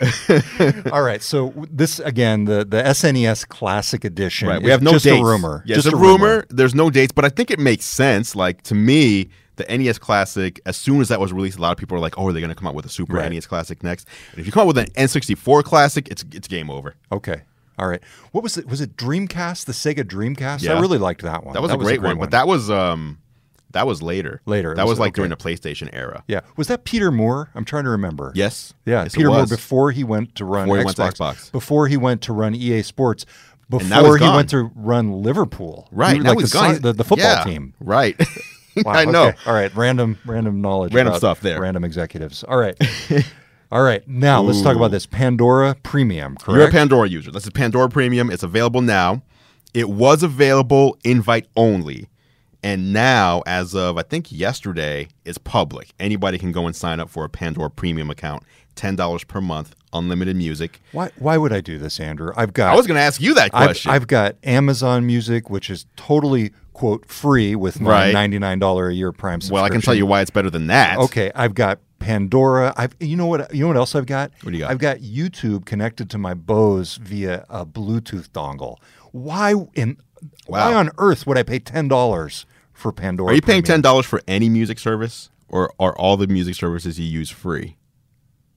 All 0.92 1.02
right. 1.02 1.22
So 1.22 1.52
this 1.70 1.98
again, 2.00 2.44
the 2.44 2.64
the 2.64 2.82
SNES 2.82 3.48
Classic 3.48 4.04
Edition. 4.04 4.48
right. 4.48 4.62
We 4.62 4.70
have 4.70 4.82
no 4.82 4.92
just 4.92 5.04
dates. 5.04 5.20
a 5.20 5.24
rumor. 5.24 5.62
Yeah, 5.66 5.76
just 5.76 5.86
it's 5.86 5.94
a 5.94 5.98
rumor. 5.98 6.46
There's 6.50 6.74
no 6.74 6.90
dates, 6.90 7.12
but 7.12 7.24
I 7.24 7.28
think 7.28 7.50
it 7.50 7.58
makes 7.58 7.84
sense. 7.84 8.36
Like 8.36 8.62
to 8.62 8.74
me, 8.74 9.28
the 9.56 9.64
NES 9.64 9.98
Classic, 9.98 10.60
as 10.66 10.76
soon 10.76 11.00
as 11.00 11.08
that 11.08 11.20
was 11.20 11.32
released, 11.32 11.58
a 11.58 11.62
lot 11.62 11.72
of 11.72 11.78
people 11.78 11.96
are 11.96 12.00
like, 12.00 12.18
"Oh, 12.18 12.28
are 12.28 12.32
they 12.32 12.40
going 12.40 12.50
to 12.50 12.54
come 12.54 12.68
out 12.68 12.74
with 12.74 12.86
a 12.86 12.90
Super 12.90 13.14
Right. 13.14 13.30
NES 13.30 13.46
Classic 13.46 13.82
next?" 13.82 14.06
And 14.32 14.40
if 14.40 14.46
you 14.46 14.52
come 14.52 14.62
out 14.62 14.66
with 14.68 14.78
an 14.78 14.86
N64 14.96 15.64
Classic, 15.64 16.08
it's 16.08 16.24
it's 16.32 16.48
game 16.48 16.70
over. 16.70 16.94
Okay. 17.10 17.42
All 17.78 17.88
right. 17.88 18.02
What 18.32 18.42
was 18.42 18.56
it? 18.56 18.66
Was 18.66 18.80
it 18.80 18.96
Dreamcast? 18.96 19.66
The 19.66 19.72
Sega 19.72 20.02
Dreamcast? 20.02 20.62
Yeah. 20.62 20.74
I 20.74 20.80
really 20.80 20.98
liked 20.98 21.22
that 21.22 21.44
one. 21.44 21.52
That 21.52 21.62
was, 21.62 21.70
a, 21.72 21.76
great 21.76 22.00
one, 22.00 22.18
but 22.18 22.30
that 22.30 22.46
was 22.46 22.70
um, 22.70 23.18
that 23.76 23.86
was 23.86 24.02
later. 24.02 24.40
Later. 24.46 24.74
That 24.74 24.82
was- 24.84 24.92
was 24.94 24.98
like 25.00 25.10
okay. 25.10 25.16
during 25.26 25.30
the 25.30 25.36
PlayStation 25.36 25.88
era. 25.92 26.24
yeah. 26.26 26.40
Was 26.56 26.66
that 26.68 26.84
Peter 26.84 27.10
Moore? 27.12 27.50
I'm 27.54 27.64
trying 27.64 27.84
to 27.84 27.90
remember. 27.90 28.32
Yes. 28.34 28.74
Yeah, 28.84 29.02
Yes, 29.04 29.14
Peter 29.14 29.28
Moore 29.30 29.46
before 29.46 29.90
he 29.92 30.02
went 30.04 30.34
to 30.36 30.44
run 30.44 30.66
Before 30.66 30.78
he 30.78 30.84
Xbox, 30.84 30.98
went 30.98 31.16
to 31.16 31.22
Xbox. 31.22 31.52
before 31.52 31.88
he 31.88 31.96
went 31.96 32.22
to 32.22 32.32
run 32.32 32.54
EA 32.54 32.82
Sports, 32.82 33.24
before 33.70 34.16
he 34.18 34.28
went 34.28 34.50
to 34.50 34.70
run 34.74 35.22
Liverpool, 35.22 35.88
Right. 35.90 36.20
Like 36.22 36.38
the, 36.38 36.48
gone. 36.48 36.80
the, 36.80 36.92
the 36.92 37.04
football 37.04 37.36
Yeah, 37.36 37.44
team. 37.44 37.74
Right. 37.80 38.16
Wow, 38.84 38.92
I 38.94 39.04
know. 39.06 39.28
okay. 39.28 39.38
All 39.46 39.54
right, 39.54 39.74
random 39.74 40.18
random 40.26 40.60
knowledge, 40.60 40.92
Random 40.92 41.14
stuff 41.14 41.40
there. 41.40 41.58
Random 41.62 41.82
executives. 41.82 42.44
All 42.44 42.58
right, 42.58 42.76
all 43.72 43.80
right. 43.82 44.06
Now 44.06 44.42
let's 44.42 44.60
talk 44.60 44.76
about 44.76 44.90
this 44.90 45.06
Pandora 45.06 45.74
Premium. 45.82 46.36
Correct. 46.36 46.58
You're 46.58 46.68
a 46.68 46.70
Pandora 46.70 47.08
user. 47.08 47.30
This 47.30 47.44
is 47.44 47.50
Pandora 47.50 47.88
Premium. 47.88 48.30
It's 48.30 48.42
available 48.42 48.82
now. 48.82 49.22
It 49.72 49.88
was 49.88 50.22
available 50.22 50.98
invite 51.04 51.46
only. 51.56 52.08
And 52.66 52.92
now, 52.92 53.44
as 53.46 53.76
of 53.76 53.96
I 53.96 54.02
think 54.02 54.32
yesterday, 54.32 55.06
it's 55.24 55.38
public. 55.38 55.94
Anybody 56.00 56.36
can 56.36 56.50
go 56.50 56.66
and 56.66 56.74
sign 56.74 56.98
up 56.98 57.08
for 57.08 57.24
a 57.24 57.28
Pandora 57.28 57.70
Premium 57.70 58.10
account. 58.10 58.42
$10 58.74 59.28
per 59.28 59.40
month, 59.40 59.76
unlimited 59.92 60.34
music. 60.36 60.80
why 60.90 61.10
why 61.16 61.38
would 61.38 61.52
I 61.52 61.60
do 61.60 61.78
this, 61.78 61.98
Andru? 62.00 62.34
I've 62.36 62.52
got 62.52 62.72
I 62.72 62.76
was 62.76 62.88
going 62.88 62.96
to 62.96 63.02
ask 63.02 63.20
you 63.20 63.34
that 63.34 63.50
I've, 63.54 63.68
question. 63.68 63.92
I've 63.92 64.08
got 64.08 64.34
Amazon 64.42 65.06
Music, 65.06 65.48
which 65.48 65.70
is 65.70 65.86
totally 65.94 66.50
quote 66.72 67.06
free 67.06 67.54
with 67.54 67.80
my 67.80 67.90
Right. 67.90 68.12
ninety 68.12 68.38
nine 68.40 68.58
dollar 68.58 68.88
a 68.88 68.92
year 68.92 69.12
Prime 69.12 69.40
subscription. 69.40 69.54
well, 69.54 69.64
I 69.64 69.70
can 69.70 69.80
tell 69.80 69.94
you 69.94 70.04
why 70.04 70.20
it's 70.20 70.30
better 70.30 70.50
than 70.50 70.66
that. 70.66 70.98
Okay, 70.98 71.30
I've 71.36 71.54
got 71.54 71.78
Pandora. 72.00 72.74
I've 72.76 72.96
you 72.98 73.16
know 73.16 73.26
what 73.26 73.54
you 73.54 73.62
know 73.62 73.68
what 73.68 73.76
else 73.76 73.94
I've 73.94 74.06
got? 74.06 74.32
What 74.42 74.50
do 74.50 74.58
you 74.58 74.64
got? 74.64 74.72
I've 74.72 74.78
got 74.78 74.98
YouTube 74.98 75.64
connected 75.66 76.10
to 76.10 76.18
my 76.18 76.34
Bose 76.34 76.96
via 76.96 77.46
a 77.48 77.64
Bluetooth 77.64 78.28
dongle. 78.30 78.76
Why 79.12 79.54
in 79.74 79.96
wow. 80.48 80.70
why 80.70 80.74
on 80.74 80.90
earth 80.98 81.26
would 81.28 81.38
I 81.38 81.44
pay 81.44 81.60
ten 81.60 81.88
dollars 81.88 82.44
for 82.76 82.92
Pandora? 82.92 83.32
Are 83.32 83.34
you 83.34 83.42
paying 83.42 83.62
$10 83.62 84.04
for 84.04 84.20
any 84.28 84.48
music 84.48 84.78
service? 84.78 85.30
Or 85.48 85.72
are 85.78 85.96
all 85.96 86.16
the 86.16 86.26
music 86.26 86.54
services 86.56 86.98
you 86.98 87.06
use 87.06 87.30
free? 87.30 87.76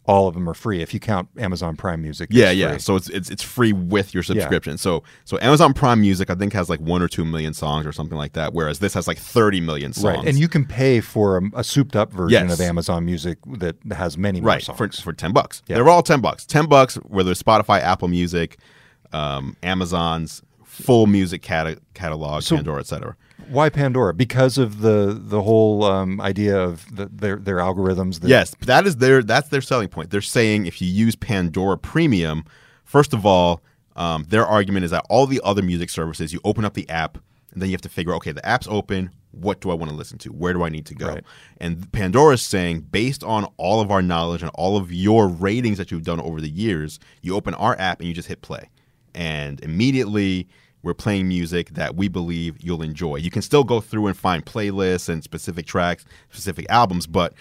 All 0.06 0.28
of 0.28 0.34
them 0.34 0.50
are 0.50 0.56
free 0.56 0.82
if 0.82 0.92
you 0.92 1.00
count 1.00 1.30
Amazon 1.38 1.76
Prime 1.76 2.02
Music. 2.02 2.30
Yeah, 2.32 2.50
yeah. 2.50 2.72
free. 2.72 2.80
So 2.80 2.96
it's 2.96 3.10
it's 3.10 3.30
it's 3.30 3.44
free 3.44 3.74
with 3.74 4.12
your 4.12 4.24
subscription. 4.24 4.80
So 4.80 5.04
so 5.24 5.38
Amazon 5.40 5.72
Prime 5.72 6.02
Music 6.02 6.32
I 6.32 6.36
think 6.36 6.52
has 6.54 6.68
like 6.68 6.80
one 6.80 7.04
or 7.04 7.08
two 7.08 7.24
million 7.26 7.54
songs 7.54 7.86
or 7.86 7.92
something 7.92 8.18
like 8.18 8.34
that, 8.34 8.56
whereas 8.56 8.80
this 8.80 8.96
has 8.96 9.08
like 9.08 9.20
thirty 9.20 9.62
million 9.62 9.94
songs. 9.94 10.18
Right, 10.18 10.28
and 10.28 10.36
you 10.40 10.48
can 10.48 10.66
pay 10.66 11.00
for 11.00 11.38
a, 11.38 11.42
a 11.60 11.64
souped-up 11.64 12.12
version 12.12 12.48
Yes. 12.48 12.54
of 12.60 12.66
Amazon 12.66 13.06
Music 13.06 13.38
that 13.60 13.76
has 13.92 14.18
many 14.18 14.42
more 14.42 14.48
right 14.48 14.64
songs. 14.64 14.80
for 14.80 14.90
for 15.04 15.14
ten 15.14 15.32
bucks. 15.32 15.62
Yeah. 15.68 15.76
They're 15.76 15.90
all 15.90 16.02
ten 16.02 16.22
bucks. 16.22 16.44
Ten 16.44 16.66
bucks 16.66 16.96
whether 16.96 17.30
it's 17.30 17.44
Spotify, 17.44 17.80
Apple 17.80 18.08
Music, 18.08 18.58
um, 19.14 19.56
Amazon's 19.62 20.42
full 20.66 21.06
music 21.06 21.44
cata- 21.44 21.80
catalog, 21.94 22.44
Pandora, 22.44 22.80
etc. 22.80 23.16
Why 23.50 23.70
Pandora? 23.70 24.14
Because 24.14 24.58
of 24.58 24.82
the 24.82 25.20
the 25.20 25.42
whole 25.42 25.84
um, 25.84 26.22
idea 26.22 26.58
of 26.60 26.86
the, 26.96 27.08
their 27.08 27.38
their 27.38 27.58
algorithms. 27.58 28.20
That, 28.20 28.30
Yes, 28.30 28.56
that 28.62 28.86
is 28.86 28.98
their 28.98 29.24
that's 29.24 29.50
their 29.50 29.62
selling 29.62 29.90
point. 29.90 30.12
They're 30.12 30.22
saying 30.22 30.66
if 30.66 30.82
you 30.82 30.88
use 30.88 31.16
Pandora 31.16 31.78
Premium, 31.78 32.46
first 32.84 33.14
of 33.14 33.26
all, 33.26 33.62
um, 33.96 34.26
their 34.30 34.46
argument 34.46 34.86
is 34.86 34.92
that 34.92 35.06
all 35.10 35.26
the 35.26 35.42
other 35.44 35.62
music 35.62 35.90
services, 35.90 36.32
you 36.32 36.40
open 36.44 36.64
up 36.66 36.74
the 36.74 36.90
app 36.90 37.18
and 37.52 37.62
then 37.62 37.70
you 37.70 37.74
have 37.74 37.82
to 37.82 37.90
figure, 37.90 38.14
okay, 38.16 38.32
the 38.32 38.46
app's 38.46 38.68
open. 38.68 39.12
What 39.32 39.62
do 39.62 39.70
I 39.70 39.74
want 39.74 39.92
to 39.92 39.96
listen 39.96 40.18
to? 40.20 40.30
Where 40.30 40.54
do 40.54 40.64
I 40.64 40.70
need 40.70 40.86
to 40.88 40.96
go? 40.96 41.08
Right. 41.08 41.24
And 41.60 41.92
Pandora 41.92 42.34
is 42.34 42.42
saying, 42.42 42.82
based 42.82 43.24
on 43.24 43.46
all 43.58 43.82
of 43.82 43.92
our 43.92 44.02
knowledge 44.02 44.42
and 44.42 44.52
all 44.56 44.78
of 44.78 44.92
your 44.92 45.28
ratings 45.28 45.78
that 45.78 45.92
you've 45.92 46.04
done 46.04 46.20
over 46.20 46.42
the 46.42 46.50
years, 46.50 47.00
you 47.22 47.36
open 47.36 47.54
our 47.54 47.78
app 47.80 48.00
and 48.00 48.08
you 48.08 48.14
just 48.14 48.28
hit 48.28 48.42
play, 48.42 48.70
and 49.14 49.60
immediately 49.62 50.48
we're 50.84 50.94
playing 50.94 51.28
music 51.28 51.72
that 51.72 51.96
we 51.96 52.08
believe 52.08 52.56
you'll 52.62 52.82
enjoy. 52.82 53.18
You 53.18 53.32
can 53.32 53.42
still 53.42 53.64
go 53.64 53.82
through 53.82 54.08
and 54.08 54.18
find 54.18 54.46
playlists 54.46 55.10
and 55.10 55.24
specific 55.24 55.66
tracks, 55.66 56.06
specific 56.30 56.66
albums, 56.70 57.06
but 57.06 57.34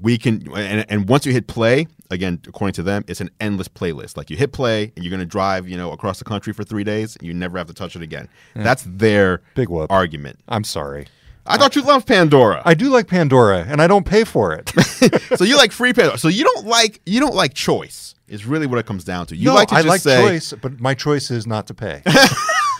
we 0.00 0.18
can 0.18 0.46
and, 0.56 0.84
and 0.88 1.08
once 1.08 1.26
you 1.26 1.32
hit 1.32 1.46
play 1.46 1.86
again 2.10 2.40
according 2.48 2.72
to 2.72 2.82
them 2.82 3.04
it's 3.06 3.20
an 3.20 3.30
endless 3.40 3.68
playlist 3.68 4.16
like 4.16 4.30
you 4.30 4.36
hit 4.36 4.52
play 4.52 4.92
and 4.96 5.04
you're 5.04 5.10
going 5.10 5.20
to 5.20 5.26
drive 5.26 5.68
you 5.68 5.76
know 5.76 5.92
across 5.92 6.18
the 6.18 6.24
country 6.24 6.52
for 6.52 6.64
three 6.64 6.84
days 6.84 7.16
and 7.16 7.26
you 7.26 7.34
never 7.34 7.58
have 7.58 7.66
to 7.66 7.74
touch 7.74 7.94
it 7.96 8.02
again 8.02 8.28
that's 8.54 8.84
their 8.86 9.42
Big 9.54 9.68
whoop. 9.68 9.90
argument 9.92 10.38
I'm 10.48 10.64
sorry. 10.64 11.06
i 11.46 11.56
thought 11.58 11.76
you 11.76 11.82
loved 11.82 12.06
pandora 12.06 12.62
I 12.64 12.74
do 12.74 12.88
like 12.88 13.08
Pandora, 13.08 13.66
and 13.68 13.82
I 13.82 13.86
don't 13.86 14.06
pay 14.06 14.24
for 14.24 14.54
it. 14.54 14.72
so 15.36 15.44
you 15.44 15.56
like 15.56 15.72
free 15.72 15.92
pandora 15.92 16.18
so 16.18 16.28
you 16.28 16.44
don't 16.44 16.66
like 16.66 17.00
you 17.04 17.20
don't 17.20 17.34
like 17.34 17.54
choice 17.54 18.14
is 18.30 18.46
really 18.46 18.66
what 18.66 18.78
it 18.78 18.86
comes 18.86 19.04
down 19.04 19.26
to 19.26 19.36
you 19.36 19.46
no, 19.46 19.54
like 19.54 19.68
to 19.68 19.74
I 19.74 19.80
like 19.82 20.00
say 20.00 20.22
choice, 20.22 20.52
but 20.52 20.80
my 20.80 20.94
choice 20.94 21.30
is 21.30 21.46
not 21.46 21.66
to 21.66 21.74
pay. 21.74 22.02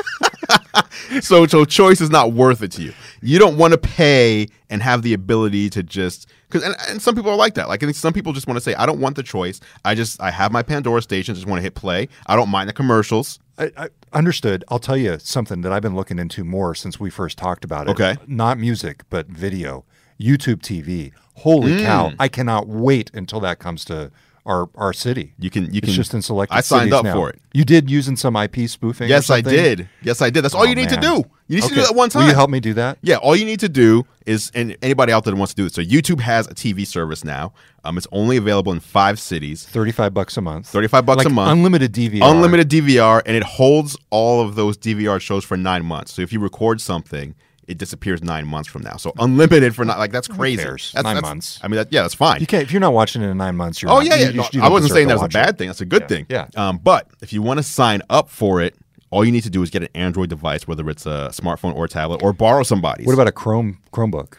so 1.20 1.46
so 1.46 1.64
choice 1.64 2.00
is 2.00 2.10
not 2.10 2.32
worth 2.32 2.62
it 2.62 2.72
to 2.72 2.82
you. 2.82 2.92
You 3.22 3.38
don't 3.38 3.56
want 3.56 3.72
to 3.72 3.78
pay 3.78 4.48
and 4.68 4.82
have 4.82 5.02
the 5.02 5.12
ability 5.14 5.70
to 5.70 5.82
just 5.82 6.28
because 6.48 6.62
and, 6.64 6.74
and 6.88 7.02
some 7.02 7.14
people 7.14 7.30
are 7.30 7.36
like 7.36 7.54
that. 7.54 7.68
Like 7.68 7.82
I 7.82 7.86
think 7.86 7.96
some 7.96 8.12
people 8.12 8.32
just 8.32 8.46
want 8.46 8.56
to 8.56 8.60
say, 8.60 8.74
I 8.74 8.86
don't 8.86 9.00
want 9.00 9.16
the 9.16 9.22
choice. 9.22 9.60
I 9.84 9.94
just 9.94 10.20
I 10.20 10.30
have 10.30 10.52
my 10.52 10.62
Pandora 10.62 11.02
station. 11.02 11.34
Just 11.34 11.46
want 11.46 11.58
to 11.58 11.62
hit 11.62 11.74
play. 11.74 12.08
I 12.26 12.36
don't 12.36 12.48
mind 12.48 12.68
the 12.68 12.72
commercials. 12.72 13.38
I, 13.58 13.70
I 13.76 13.88
understood. 14.12 14.64
I'll 14.68 14.78
tell 14.78 14.96
you 14.96 15.18
something 15.18 15.60
that 15.62 15.72
I've 15.72 15.82
been 15.82 15.96
looking 15.96 16.18
into 16.18 16.44
more 16.44 16.74
since 16.74 16.98
we 16.98 17.10
first 17.10 17.36
talked 17.38 17.64
about 17.64 17.88
it. 17.88 17.90
Okay. 17.90 18.16
Not 18.26 18.58
music, 18.58 19.02
but 19.10 19.26
video, 19.26 19.84
YouTube 20.20 20.60
TV. 20.62 21.12
Holy 21.36 21.72
Mm. 21.72 21.84
cow! 21.84 22.12
I 22.18 22.28
cannot 22.28 22.68
wait 22.68 23.10
until 23.14 23.40
that 23.40 23.58
comes 23.58 23.84
to 23.86 24.10
our 24.50 24.68
our 24.74 24.92
city. 24.92 25.32
You 25.38 25.48
can 25.50 25.72
you 25.72 25.78
it's 25.78 25.86
can 25.86 25.94
just 25.94 26.12
in 26.12 26.22
selected. 26.22 26.54
I 26.56 26.60
signed 26.60 26.92
up 26.92 27.04
now. 27.04 27.14
for 27.14 27.30
it. 27.30 27.38
You 27.52 27.64
did 27.64 27.88
using 27.90 28.16
some 28.16 28.34
IP 28.36 28.68
spoofing. 28.68 29.06
or 29.06 29.08
Yes, 29.08 29.30
I 29.30 29.40
did. 29.40 29.88
Yes, 30.02 30.20
I 30.20 30.30
did. 30.30 30.42
That's 30.42 30.54
all 30.54 30.62
Oh, 30.62 30.64
you 30.64 30.74
need 30.74 30.88
to 30.90 30.96
do. 31.00 31.24
You 31.46 31.56
need 31.56 31.64
to 31.64 31.74
do 31.74 31.82
that 31.82 31.94
one 31.94 32.10
time. 32.10 32.22
Will 32.22 32.28
you 32.28 32.34
help 32.34 32.50
me 32.50 32.60
do 32.60 32.74
that? 32.74 32.98
Yeah, 33.02 33.16
all 33.16 33.34
you 33.34 33.44
need 33.44 33.58
to 33.60 33.68
do 33.68 34.06
is, 34.24 34.52
and 34.54 34.76
anybody 34.82 35.12
out 35.12 35.24
there 35.24 35.32
that 35.32 35.36
wants 35.38 35.52
to 35.54 35.56
do 35.62 35.66
it. 35.66 35.74
So 35.74 35.82
YouTube 35.82 36.20
has 36.20 36.46
a 36.46 36.54
TV 36.54 36.86
service 36.86 37.24
now. 37.24 37.52
Um, 37.84 37.96
it's 37.98 38.06
only 38.12 38.36
available 38.36 38.72
in 38.72 38.78
five 38.80 39.18
cities. 39.18 39.66
Thirty-five 39.66 40.12
bucks 40.14 40.36
a 40.36 40.40
month. 40.40 40.66
35 40.68 41.06
bucks 41.06 41.18
Like 41.18 41.26
a 41.26 41.30
month. 41.30 41.52
Unlimited 41.52 41.92
DVR. 41.92 42.30
unlimited 42.30 42.68
DVR, 42.68 43.22
and 43.26 43.36
it 43.36 43.42
holds 43.44 43.96
all 44.10 44.40
of 44.42 44.54
those 44.54 44.76
DVR 44.76 45.20
shows 45.20 45.44
for 45.44 45.56
nine 45.56 45.84
months. 45.84 46.12
So 46.12 46.22
if 46.22 46.32
you 46.32 46.40
record 46.40 46.80
something, 46.80 47.34
it 47.70 47.78
disappears 47.78 48.22
nine 48.22 48.46
months 48.46 48.68
from 48.68 48.83
now. 48.83 48.96
So 48.96 49.12
unlimited 49.18 49.74
for 49.74 49.85
not 49.85 49.98
like 49.98 50.12
that's 50.12 50.28
crazy. 50.28 50.62
That's, 50.64 50.94
Nine 50.94 51.04
that's- 51.04 51.22
months. 51.22 51.59
I 51.62 51.68
mean, 51.68 51.76
that, 51.76 51.88
yeah, 51.92 52.02
that's 52.02 52.14
fine. 52.14 52.40
You 52.40 52.46
can't 52.46 52.62
if 52.64 52.72
you're 52.72 52.80
not 52.80 52.92
watching 52.92 53.22
it 53.22 53.28
in 53.28 53.37
nine 53.37 53.56
months. 53.56 53.80
You're 53.80 53.90
Oh 53.90 53.96
not- 53.98 54.06
yeah, 54.06 54.14
you- 54.16 54.20
yeah. 54.22 54.30
you- 54.30 54.37
No, 54.38 54.48
you 54.52 54.61
I 54.61 54.64
don't 54.64 54.72
wasn't 54.72 54.92
saying 54.92 55.09
to 55.09 55.14
that 55.14 55.20
was 55.20 55.24
a 55.26 55.28
bad 55.28 55.50
it. 55.50 55.59
thing. 55.59 55.68
That's 55.68 55.80
a 55.80 55.87
good 55.87 56.02
Yeah, 56.02 56.06
thing. 56.09 56.26
yeah. 56.28 56.46
Um, 56.56 56.78
but 56.83 57.09
if 57.22 57.33
you 57.33 57.40
want 57.42 57.59
to 57.59 57.62
sign 57.62 58.02
up 58.11 58.28
for 58.28 58.61
it, 58.61 58.74
all 59.11 59.24
you 59.24 59.33
need 59.33 59.42
to 59.44 59.50
do 59.50 59.62
is 59.62 59.70
get 59.70 59.83
an 59.83 59.88
Android 59.94 60.28
device, 60.30 60.68
whether 60.68 60.88
it's 60.90 61.06
a 61.06 61.30
smartphone 61.33 61.74
or 61.74 61.88
tablet, 61.88 62.22
or 62.22 62.33
borrow 62.33 62.62
somebody's. 62.62 63.06
What 63.06 63.14
about 63.14 63.28
a 63.28 63.33
Chrome 63.33 63.78
Chromebook? 63.92 64.35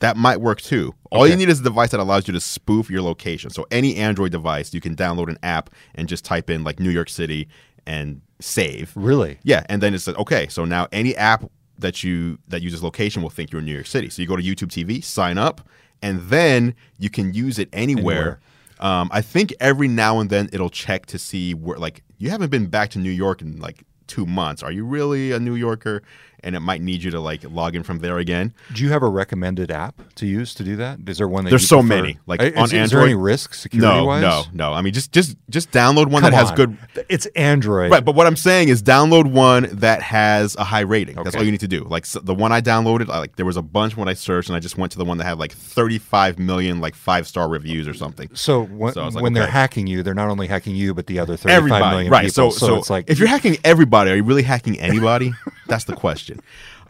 that 0.00 0.16
might 0.16 0.40
work 0.40 0.60
too. 0.60 0.94
All 1.10 1.22
Okay. 1.22 1.32
you 1.32 1.36
need 1.36 1.48
is 1.48 1.58
a 1.58 1.62
device 1.64 1.90
that 1.90 1.98
allows 1.98 2.28
you 2.28 2.32
to 2.34 2.38
spoof 2.40 2.88
your 2.88 3.02
location. 3.02 3.50
So 3.50 3.66
any 3.72 3.96
Android 3.96 4.30
device, 4.30 4.72
you 4.72 4.80
can 4.80 4.94
download 4.94 5.28
an 5.28 5.38
app 5.42 5.70
and 5.96 6.08
just 6.08 6.24
type 6.24 6.48
in 6.50 6.62
like 6.62 6.78
New 6.78 6.90
York 6.90 7.08
City 7.10 7.48
and 7.84 8.20
save. 8.40 8.92
Really? 8.94 9.38
Yeah, 9.42 9.64
and 9.68 9.82
then 9.82 9.94
it's 9.94 10.06
like 10.06 10.16
okay, 10.18 10.46
so 10.48 10.64
now 10.64 10.86
any 10.92 11.16
app 11.16 11.50
that 11.78 12.02
you 12.02 12.38
that 12.48 12.62
uses 12.62 12.82
location 12.82 13.22
will 13.22 13.30
think 13.30 13.52
you're 13.52 13.60
in 13.60 13.66
New 13.66 13.74
York 13.74 13.86
City. 13.86 14.10
So 14.10 14.22
you 14.22 14.28
go 14.28 14.36
to 14.36 14.42
YouTube 14.42 14.68
TV, 14.68 15.02
sign 15.02 15.38
up, 15.38 15.60
and 16.02 16.20
then 16.22 16.74
you 16.98 17.10
can 17.10 17.32
use 17.32 17.58
it 17.58 17.68
anywhere. 17.72 18.40
Um, 18.80 19.08
I 19.12 19.22
think 19.22 19.52
every 19.58 19.88
now 19.88 20.20
and 20.20 20.30
then 20.30 20.48
it'll 20.52 20.70
check 20.70 21.06
to 21.06 21.18
see 21.18 21.54
where 21.54 21.78
like 21.78 22.02
you 22.18 22.30
haven't 22.30 22.50
been 22.50 22.66
back 22.66 22.90
to 22.90 22.98
New 22.98 23.10
York 23.10 23.42
in 23.42 23.58
like 23.60 23.84
two 24.06 24.26
months. 24.26 24.62
Are 24.62 24.72
you 24.72 24.84
really 24.84 25.32
a 25.32 25.38
New 25.38 25.54
Yorker? 25.54 26.02
And 26.44 26.54
it 26.56 26.60
might 26.60 26.80
need 26.80 27.02
you 27.02 27.10
to 27.10 27.20
like 27.20 27.42
log 27.50 27.74
in 27.74 27.82
from 27.82 27.98
there 27.98 28.18
again. 28.18 28.52
Do 28.72 28.82
you 28.82 28.90
have 28.90 29.02
a 29.02 29.08
recommended 29.08 29.70
app 29.70 29.94
to 30.16 30.26
use 30.26 30.54
to 30.54 30.64
do 30.64 30.76
that? 30.76 30.98
Is 31.06 31.18
there 31.18 31.28
one 31.28 31.44
that 31.44 31.50
There's 31.50 31.62
you 31.62 31.68
so 31.68 31.80
prefer? 31.80 32.02
many. 32.02 32.18
Like, 32.26 32.42
is, 32.42 32.56
on 32.56 32.64
is 32.64 32.70
there 32.70 32.80
Android- 32.82 33.04
any 33.04 33.14
risk 33.14 33.54
security 33.54 33.86
No, 33.86 34.04
wise? 34.04 34.22
no, 34.22 34.42
no. 34.52 34.70
no. 34.70 34.72
I 34.74 34.82
mean, 34.82 34.92
just 34.92 35.12
just 35.12 35.36
just 35.50 35.70
download 35.70 36.06
one 36.10 36.22
Come 36.22 36.30
that 36.30 36.34
has 36.34 36.50
on. 36.50 36.56
good. 36.56 36.78
It's 37.08 37.26
Android. 37.36 37.90
Right, 37.90 38.04
but 38.04 38.14
what 38.14 38.26
I'm 38.26 38.36
saying 38.36 38.68
is 38.68 38.82
download 38.82 39.30
one 39.30 39.68
that 39.72 40.02
has 40.02 40.54
a 40.56 40.64
high 40.64 40.80
rating. 40.80 41.16
That's 41.16 41.36
all 41.36 41.42
you 41.42 41.50
need 41.50 41.60
to 41.60 41.68
do. 41.68 41.84
Like 41.84 42.06
so 42.06 42.20
the 42.20 42.34
one 42.34 42.52
I 42.52 42.60
downloaded, 42.60 43.08
like 43.08 43.36
there 43.36 43.46
was 43.46 43.56
a 43.56 43.62
bunch 43.62 43.96
when 43.96 44.08
I 44.08 44.14
searched, 44.14 44.48
and 44.48 44.56
I 44.56 44.60
just 44.60 44.76
went 44.78 44.92
to 44.92 44.98
the 44.98 45.04
one 45.04 45.18
that 45.18 45.24
had 45.24 45.38
like 45.38 45.52
35 45.52 46.38
million 46.38 46.80
like 46.80 46.94
five 46.94 47.26
star 47.26 47.48
reviews 47.48 47.86
or 47.88 47.94
something. 47.94 48.28
So 48.34 48.64
when, 48.64 48.92
So 48.92 49.08
like, 49.08 49.22
when 49.22 49.32
they're 49.32 49.46
hacking 49.46 49.86
you, 49.86 50.02
they're 50.02 50.14
not 50.14 50.28
only 50.28 50.46
hacking 50.46 50.74
you, 50.76 50.94
but 50.94 51.06
the 51.06 51.18
other 51.18 51.36
35 51.36 51.56
everybody, 51.56 51.90
million 51.96 52.12
right? 52.12 52.26
people. 52.26 52.50
So, 52.50 52.66
so, 52.66 52.76
it's 52.76 52.90
like 52.90 53.08
if 53.08 53.18
you're 53.18 53.28
hacking 53.28 53.56
everybody, 53.64 54.10
are 54.10 54.16
you 54.16 54.22
really 54.24 54.42
hacking 54.42 54.78
anybody? 54.80 55.32
That's 55.66 55.84
the 55.84 55.94
question. 55.94 56.27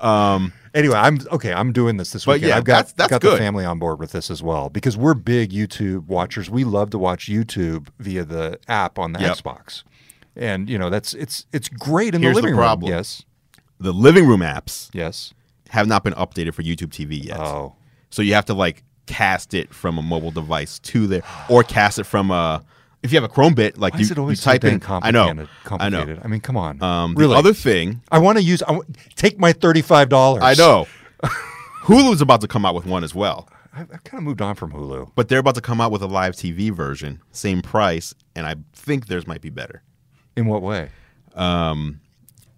Um, 0.00 0.52
Anyway, 0.74 0.94
I'm 0.94 1.18
okay. 1.32 1.52
I'm 1.52 1.72
doing 1.72 1.96
this 1.96 2.10
this 2.12 2.26
weekend. 2.26 2.50
yeah, 2.50 2.56
I've 2.58 2.64
got 2.64 2.72
that's- 2.86 2.92
that's 2.92 3.10
got 3.10 3.22
the 3.22 3.36
family 3.38 3.64
on 3.64 3.78
board 3.78 3.98
with 3.98 4.12
this 4.12 4.30
as 4.30 4.42
well 4.42 4.68
because 4.68 4.96
we're 4.96 5.14
big 5.14 5.50
YouTube 5.50 6.06
watchers. 6.06 6.48
We 6.50 6.62
love 6.62 6.90
to 6.90 6.98
watch 6.98 7.26
YouTube 7.26 7.88
via 7.98 8.24
the 8.24 8.60
app 8.68 8.98
on 8.98 9.12
the 9.12 9.18
Yep. 9.20 9.38
Xbox, 9.38 9.82
and 10.36 10.68
you 10.70 10.78
know 10.78 10.88
that's 10.90 11.14
it's 11.14 11.46
it's 11.52 11.68
great 11.68 12.14
in 12.14 12.22
Here's 12.22 12.36
the 12.36 12.42
the 12.42 12.46
living 12.48 12.56
problem. 12.58 12.90
room. 12.90 12.96
Yes, 12.98 13.24
the 13.80 13.92
living 13.92 14.26
room 14.28 14.40
apps 14.40 14.88
yes. 14.92 15.32
have 15.70 15.88
not 15.88 16.04
been 16.04 16.12
updated 16.14 16.52
for 16.54 16.62
YouTube 16.62 16.90
TV 16.90 17.24
yet. 17.24 17.40
Oh, 17.40 17.74
So 18.10 18.20
you 18.22 18.34
have 18.34 18.44
to 18.44 18.54
like 18.54 18.84
cast 19.06 19.54
it 19.54 19.72
from 19.74 19.96
a 19.98 20.02
mobile 20.02 20.30
device 20.30 20.78
to 20.80 21.06
there, 21.08 21.22
or 21.48 21.64
cast 21.64 21.98
it 21.98 22.04
from 22.04 22.30
a. 22.30 22.62
If 23.02 23.12
you 23.12 23.20
have 23.20 23.30
a 23.30 23.32
Chromebit, 23.32 23.78
like 23.78 23.94
why 23.94 24.00
you, 24.00 24.04
is 24.04 24.10
it 24.10 24.18
always 24.18 24.42
type 24.42 24.64
in. 24.64 24.82
I 24.88 25.10
know. 25.10 25.46
I 25.70 25.88
know. 25.88 26.18
I 26.22 26.26
mean, 26.26 26.40
come 26.40 26.56
on. 26.56 26.82
Um, 26.82 27.14
the 27.14 27.30
other 27.30 27.52
thing, 27.54 28.02
I 28.10 28.18
want 28.18 28.38
to 28.38 28.44
use. 28.44 28.62
I 28.62 28.72
want, 28.72 28.96
take 29.14 29.38
my 29.38 29.52
thirty-five 29.52 30.08
dollars. 30.08 30.42
I 30.42 30.54
know, 30.54 30.86
Hulu's 31.84 32.20
about 32.20 32.40
to 32.40 32.48
come 32.48 32.64
out 32.66 32.74
with 32.74 32.86
one 32.86 33.04
as 33.04 33.14
well, 33.14 33.48
I, 33.72 33.82
I've 33.82 34.04
kind 34.04 34.18
of 34.20 34.24
moved 34.24 34.42
on 34.42 34.54
from 34.56 34.72
Hulu. 34.72 35.12
but 35.14 35.28
they're 35.28 35.38
about 35.38 35.54
to 35.54 35.60
come 35.60 35.80
out 35.80 35.92
with 35.92 36.02
a 36.02 36.06
live 36.06 36.34
TV 36.34 36.70
version, 36.72 37.20
same 37.32 37.62
price, 37.62 38.14
and 38.34 38.46
I 38.46 38.56
think 38.72 39.06
theirs 39.06 39.26
might 39.26 39.40
be 39.40 39.50
better. 39.50 39.82
In 40.36 40.46
what 40.46 40.62
way? 40.62 40.90
um, 41.34 42.00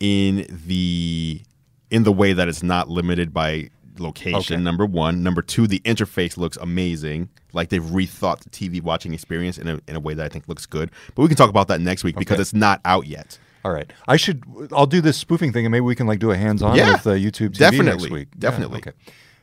in 0.01 0.47
the 0.67 1.43
in 1.91 2.05
the 2.05 2.13
way 2.13 2.33
that 2.33 2.49
it's 2.49 2.63
not 2.63 2.89
limited 2.89 3.35
by 3.35 3.69
location. 4.01 4.57
Okay. 4.57 4.57
Number 4.63 4.85
one, 4.87 5.23
number 5.23 5.43
two, 5.43 5.67
the 5.67 5.81
interface 5.81 6.37
looks 6.37 6.57
amazing. 6.57 7.29
Like 7.53 7.69
they've 7.69 7.83
rethought 7.83 8.41
the 8.41 8.51
TV 8.51 8.83
watching 8.83 9.13
experience 9.15 9.59
in 9.59 9.69
a 9.69 9.81
in 9.89 9.97
a 9.97 10.01
way 10.01 10.15
that 10.15 10.25
I 10.25 10.29
think 10.29 10.49
looks 10.49 10.67
good. 10.67 10.91
But 11.15 11.23
we 11.23 11.29
can 11.29 11.37
talk 11.37 11.51
about 11.51 11.69
that 11.69 11.81
next 11.81 12.05
week 12.05 12.17
because 12.17 12.41
it's 12.41 12.55
not 12.55 12.81
out 12.85 13.07
yet. 13.07 13.39
All 13.65 13.73
right. 13.73 13.93
I 14.09 14.17
should. 14.17 14.43
I'll 14.73 14.87
do 14.87 15.01
this 15.01 15.17
spoofing 15.19 15.53
thing, 15.53 15.67
and 15.67 15.73
maybe 15.73 15.83
we 15.83 15.95
can 15.95 16.07
like 16.07 16.19
do 16.19 16.31
a 16.31 16.37
hands-on 16.37 16.77
Yeah, 16.77 16.93
with 16.93 17.07
uh, 17.07 17.11
YouTube 17.11 17.51
TV 17.51 17.59
definitely, 17.59 17.87
next 17.91 18.11
week. 18.11 18.29
Yeah, 18.35 18.39
definitely. 18.51 18.79
okay. 18.79 18.93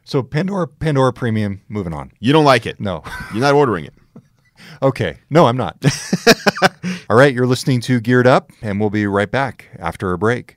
So 0.06 0.24
Pandora, 0.24 0.68
Pandora 0.68 1.14
Premium. 1.14 1.62
Moving 1.70 1.94
on. 1.94 2.12
You 2.20 2.34
don't 2.34 2.46
like 2.46 2.66
it. 2.66 2.80
No. 2.80 3.04
You're 3.32 3.42
not 3.42 3.54
ordering 3.54 3.86
it. 3.86 3.94
Okay. 4.82 5.18
No, 5.30 5.46
I'm 5.46 5.56
not. 5.58 5.78
All 7.10 7.16
right. 7.16 7.32
You're 7.34 7.46
listening 7.46 7.80
to 7.82 8.00
Geared 8.00 8.26
Up, 8.28 8.52
and 8.62 8.80
we'll 8.80 8.90
be 8.90 9.06
right 9.06 9.30
back 9.30 9.68
after 9.78 10.12
a 10.14 10.18
break. 10.18 10.57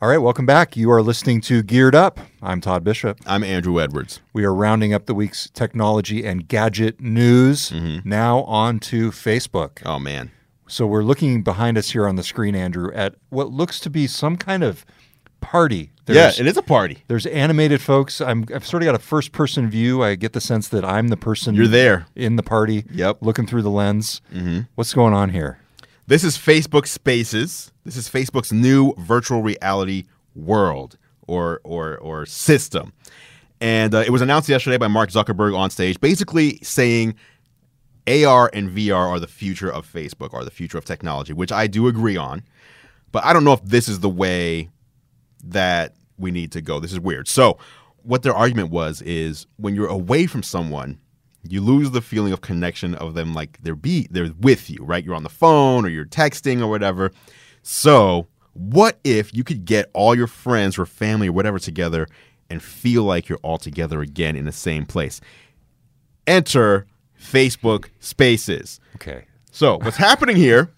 All 0.00 0.08
right. 0.08 0.18
Welcome 0.18 0.46
back. 0.46 0.76
You 0.76 0.92
are 0.92 1.02
listening 1.02 1.40
to 1.42 1.62
Geared 1.62 1.94
Up. 1.96 2.20
I'm 2.40 2.60
Todd 2.60 2.84
Bishop. 2.84 3.18
I'm 3.26 3.42
Andru 3.42 3.82
Edwards. 3.82 4.20
We 4.32 4.44
are 4.44 4.54
rounding 4.54 4.94
up 4.94 5.06
the 5.06 5.14
week's 5.14 5.50
technology 5.50 6.24
and 6.24 6.46
gadget 6.46 7.00
news. 7.00 7.70
Mm-hmm. 7.70 8.08
Now 8.08 8.42
on 8.44 8.78
to 8.80 9.10
Facebook. 9.10 9.82
Oh 9.84 9.98
man. 9.98 10.30
So 10.68 10.86
we're 10.86 11.02
looking 11.02 11.42
behind 11.42 11.76
us 11.78 11.90
here 11.90 12.06
on 12.06 12.14
the 12.14 12.22
screen, 12.22 12.54
Andru, 12.54 12.92
at 12.94 13.16
what 13.30 13.50
looks 13.50 13.80
to 13.80 13.90
be 13.90 14.06
some 14.06 14.36
kind 14.36 14.62
of 14.62 14.86
party. 15.40 15.90
yeah, 16.06 16.30
it 16.38 16.46
is 16.46 16.56
a 16.56 16.62
party. 16.62 17.02
There's 17.08 17.26
animated 17.26 17.80
folks. 17.80 18.20
I'm, 18.20 18.44
I've 18.54 18.66
sort 18.66 18.82
of 18.82 18.86
got 18.86 18.94
a 18.94 18.98
first 19.00 19.32
person 19.32 19.68
view. 19.70 20.02
I 20.02 20.14
get 20.14 20.32
the 20.32 20.40
sense 20.40 20.68
that 20.68 20.84
I'm 20.84 21.08
the 21.08 21.16
person 21.16 21.54
You're 21.56 21.66
there. 21.66 22.06
in 22.14 22.36
the 22.36 22.42
party. 22.44 22.84
Yep. 22.92 23.18
Looking 23.22 23.46
through 23.46 23.62
the 23.62 23.70
lens. 23.70 24.20
Mm-hmm. 24.32 24.60
What's 24.76 24.94
going 24.94 25.14
on 25.14 25.30
here? 25.30 25.58
This 26.08 26.24
is 26.24 26.38
Facebook 26.38 26.86
Spaces. 26.86 27.70
This 27.84 27.94
is 27.98 28.08
Facebook's 28.08 28.50
new 28.50 28.94
virtual 28.96 29.42
reality 29.42 30.04
world 30.34 30.96
or 31.26 31.60
or 31.64 31.98
or 31.98 32.24
system. 32.24 32.94
And 33.60 33.94
uh, 33.94 33.98
it 33.98 34.08
was 34.08 34.22
announced 34.22 34.48
yesterday 34.48 34.78
by 34.78 34.88
Mark 34.88 35.10
Zuckerberg 35.10 35.54
on 35.54 35.68
stage, 35.68 36.00
basically 36.00 36.60
saying 36.62 37.14
AR 38.06 38.48
and 38.54 38.70
VR 38.70 39.06
are 39.06 39.20
the 39.20 39.26
future 39.26 39.70
of 39.70 39.86
Facebook, 39.86 40.32
are 40.32 40.46
the 40.46 40.50
future 40.50 40.78
of 40.78 40.86
technology, 40.86 41.34
which 41.34 41.52
I 41.52 41.66
do 41.66 41.88
agree 41.88 42.16
on. 42.16 42.42
But 43.12 43.26
I 43.26 43.34
don't 43.34 43.44
know 43.44 43.52
if 43.52 43.62
this 43.62 43.86
is 43.86 44.00
the 44.00 44.08
way 44.08 44.70
that 45.44 45.94
we 46.16 46.30
need 46.30 46.52
to 46.52 46.62
go. 46.62 46.80
This 46.80 46.92
is 46.92 47.00
weird. 47.00 47.28
So, 47.28 47.58
what 48.02 48.22
their 48.22 48.34
argument 48.34 48.70
was 48.70 49.02
is 49.02 49.46
when 49.58 49.74
you're 49.74 49.88
away 49.88 50.26
from 50.26 50.42
someone, 50.42 51.00
you 51.42 51.60
lose 51.60 51.90
the 51.90 52.00
feeling 52.00 52.32
of 52.32 52.40
connection 52.40 52.94
of 52.94 53.14
them 53.14 53.34
like 53.34 53.58
they're 53.62 53.74
be 53.74 54.08
they're 54.10 54.30
with 54.40 54.68
you, 54.70 54.78
right? 54.82 55.04
You're 55.04 55.14
on 55.14 55.22
the 55.22 55.28
phone 55.28 55.84
or 55.84 55.88
you're 55.88 56.04
texting 56.04 56.60
or 56.60 56.68
whatever. 56.68 57.12
So, 57.62 58.28
what 58.54 58.98
if 59.04 59.32
you 59.34 59.44
could 59.44 59.64
get 59.64 59.90
all 59.94 60.14
your 60.14 60.26
friends 60.26 60.78
or 60.78 60.86
family 60.86 61.28
or 61.28 61.32
whatever 61.32 61.58
together 61.58 62.08
and 62.50 62.62
feel 62.62 63.04
like 63.04 63.28
you're 63.28 63.38
all 63.42 63.58
together 63.58 64.00
again 64.00 64.36
in 64.36 64.44
the 64.44 64.52
same 64.52 64.84
place? 64.84 65.20
Enter 66.26 66.86
Facebook 67.20 67.86
Spaces. 68.00 68.80
Okay. 68.96 69.24
So, 69.50 69.78
what's 69.78 69.96
happening 69.96 70.36
here? 70.36 70.72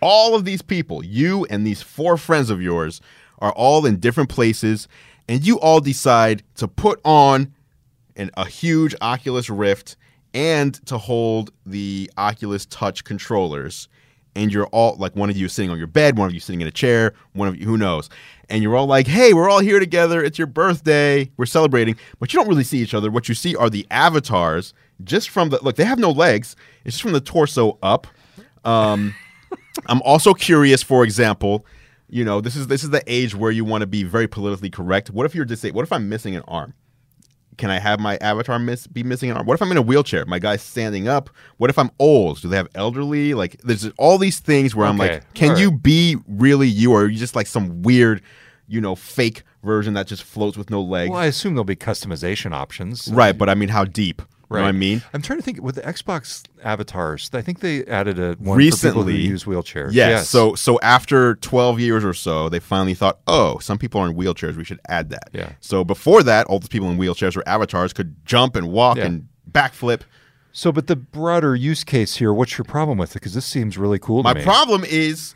All 0.00 0.34
of 0.34 0.44
these 0.44 0.62
people, 0.62 1.04
you 1.04 1.44
and 1.50 1.66
these 1.66 1.82
four 1.82 2.16
friends 2.16 2.50
of 2.50 2.62
yours, 2.62 3.00
are 3.40 3.52
all 3.52 3.84
in 3.84 3.98
different 3.98 4.28
places, 4.28 4.88
and 5.28 5.46
you 5.46 5.58
all 5.60 5.80
decide 5.80 6.42
to 6.56 6.68
put 6.68 7.00
on 7.04 7.52
an, 8.18 8.30
a 8.36 8.46
huge 8.46 8.94
Oculus 9.00 9.48
Rift 9.48 9.96
and 10.34 10.74
to 10.86 10.98
hold 10.98 11.50
the 11.64 12.10
Oculus 12.18 12.66
Touch 12.66 13.04
controllers. 13.04 13.88
And 14.34 14.52
you're 14.52 14.66
all 14.66 14.94
like 14.96 15.16
one 15.16 15.30
of 15.30 15.36
you 15.36 15.48
sitting 15.48 15.70
on 15.70 15.78
your 15.78 15.86
bed, 15.86 16.18
one 16.18 16.28
of 16.28 16.34
you 16.34 16.40
sitting 16.40 16.60
in 16.60 16.68
a 16.68 16.72
chair, 16.72 17.14
one 17.32 17.48
of 17.48 17.56
you, 17.56 17.66
who 17.66 17.76
knows? 17.76 18.10
And 18.48 18.62
you're 18.62 18.76
all 18.76 18.86
like, 18.86 19.06
hey, 19.06 19.32
we're 19.32 19.48
all 19.48 19.60
here 19.60 19.80
together. 19.80 20.22
It's 20.22 20.38
your 20.38 20.46
birthday. 20.46 21.30
We're 21.36 21.46
celebrating. 21.46 21.96
But 22.18 22.32
you 22.32 22.38
don't 22.38 22.48
really 22.48 22.64
see 22.64 22.78
each 22.78 22.94
other. 22.94 23.10
What 23.10 23.28
you 23.28 23.34
see 23.34 23.56
are 23.56 23.70
the 23.70 23.86
avatars 23.90 24.74
just 25.04 25.30
from 25.30 25.50
the 25.50 25.62
look, 25.62 25.76
they 25.76 25.84
have 25.84 25.98
no 25.98 26.10
legs. 26.10 26.56
It's 26.84 26.96
just 26.96 27.02
from 27.02 27.12
the 27.12 27.20
torso 27.20 27.78
up. 27.82 28.06
Um, 28.64 29.14
I'm 29.86 30.02
also 30.02 30.34
curious, 30.34 30.82
for 30.82 31.04
example, 31.04 31.64
you 32.08 32.24
know, 32.24 32.40
this 32.40 32.56
is 32.56 32.66
this 32.66 32.84
is 32.84 32.90
the 32.90 33.02
age 33.06 33.34
where 33.34 33.50
you 33.50 33.64
want 33.64 33.82
to 33.82 33.86
be 33.86 34.02
very 34.02 34.26
politically 34.26 34.70
correct. 34.70 35.10
What 35.10 35.26
if 35.26 35.34
you're 35.34 35.44
disabled? 35.44 35.76
What 35.76 35.82
if 35.84 35.92
I'm 35.92 36.08
missing 36.08 36.34
an 36.34 36.42
arm? 36.48 36.74
Can 37.58 37.70
I 37.70 37.78
have 37.78 38.00
my 38.00 38.16
avatar 38.20 38.58
miss 38.58 38.86
be 38.86 39.02
missing 39.02 39.30
an 39.30 39.36
arm? 39.36 39.46
What 39.46 39.54
if 39.54 39.62
I'm 39.62 39.70
in 39.70 39.76
a 39.76 39.82
wheelchair? 39.82 40.24
My 40.24 40.38
guy's 40.38 40.62
standing 40.62 41.08
up. 41.08 41.28
What 41.58 41.68
if 41.70 41.78
I'm 41.78 41.90
old? 41.98 42.40
Do 42.40 42.48
they 42.48 42.56
have 42.56 42.68
elderly? 42.74 43.34
Like, 43.34 43.60
there's 43.62 43.90
all 43.98 44.16
these 44.16 44.38
things 44.38 44.74
where 44.74 44.86
I'm 44.86 44.96
like, 44.96 45.34
can 45.34 45.56
you 45.56 45.70
be 45.70 46.16
really 46.26 46.68
you, 46.68 46.92
or 46.92 47.02
are 47.02 47.08
you 47.08 47.18
just 47.18 47.36
like 47.36 47.46
some 47.46 47.82
weird, 47.82 48.22
you 48.66 48.80
know, 48.80 48.94
fake 48.94 49.42
version 49.62 49.94
that 49.94 50.06
just 50.06 50.22
floats 50.22 50.56
with 50.56 50.70
no 50.70 50.80
legs? 50.80 51.10
Well, 51.10 51.20
I 51.20 51.26
assume 51.26 51.54
there'll 51.54 51.64
be 51.64 51.76
customization 51.76 52.52
options. 52.52 53.08
right, 53.12 53.36
but 53.36 53.48
I 53.48 53.54
mean, 53.54 53.68
how 53.68 53.84
deep? 53.84 54.22
You 54.50 54.56
know 54.56 54.62
what 54.62 54.68
I 54.68 54.72
mean? 54.72 55.02
I'm 55.12 55.20
trying 55.20 55.38
to 55.38 55.42
think 55.42 55.60
with 55.62 55.74
the 55.74 55.82
Xbox 55.82 56.42
avatars. 56.64 57.28
I 57.34 57.42
think 57.42 57.60
they 57.60 57.84
added 57.84 58.18
a 58.18 58.28
one 58.28 58.36
for 58.36 58.40
people 58.40 58.56
Recently- 58.56 59.12
who 59.12 59.18
use 59.18 59.44
wheelchairs. 59.44 59.90
Yes. 59.92 60.28
So 60.30 60.54
so 60.54 60.78
after 60.80 61.34
12 61.36 61.78
years 61.80 62.02
or 62.04 62.14
so, 62.14 62.48
they 62.48 62.58
finally 62.58 62.94
thought, 62.94 63.18
oh, 63.26 63.58
some 63.58 63.76
people 63.76 64.00
are 64.00 64.08
in 64.08 64.16
wheelchairs. 64.16 64.56
We 64.56 64.64
should 64.64 64.80
add 64.88 65.10
that. 65.10 65.28
Yeah. 65.32 65.52
So 65.60 65.84
before 65.84 66.22
that, 66.22 66.46
all 66.46 66.58
the 66.60 66.68
people 66.68 66.90
in 66.90 66.96
wheelchairs 66.98 67.36
or 67.36 67.42
avatars 67.46 67.92
could 67.92 68.24
jump 68.24 68.56
and 68.56 68.72
walk 68.72 68.96
Yeah. 68.96 69.04
and 69.06 69.28
backflip. 69.50 70.00
So, 70.50 70.72
but 70.72 70.86
the 70.86 70.96
broader 70.96 71.54
use 71.54 71.84
case 71.84 72.16
here, 72.16 72.32
what's 72.32 72.56
your 72.56 72.64
problem 72.64 72.96
with 72.98 73.10
it? 73.10 73.14
Because 73.14 73.34
this 73.34 73.44
seems 73.44 73.76
really 73.76 73.98
cool 73.98 74.22
My 74.22 74.32
to 74.32 74.38
me. 74.38 74.44
problem 74.44 74.82
is 74.84 75.34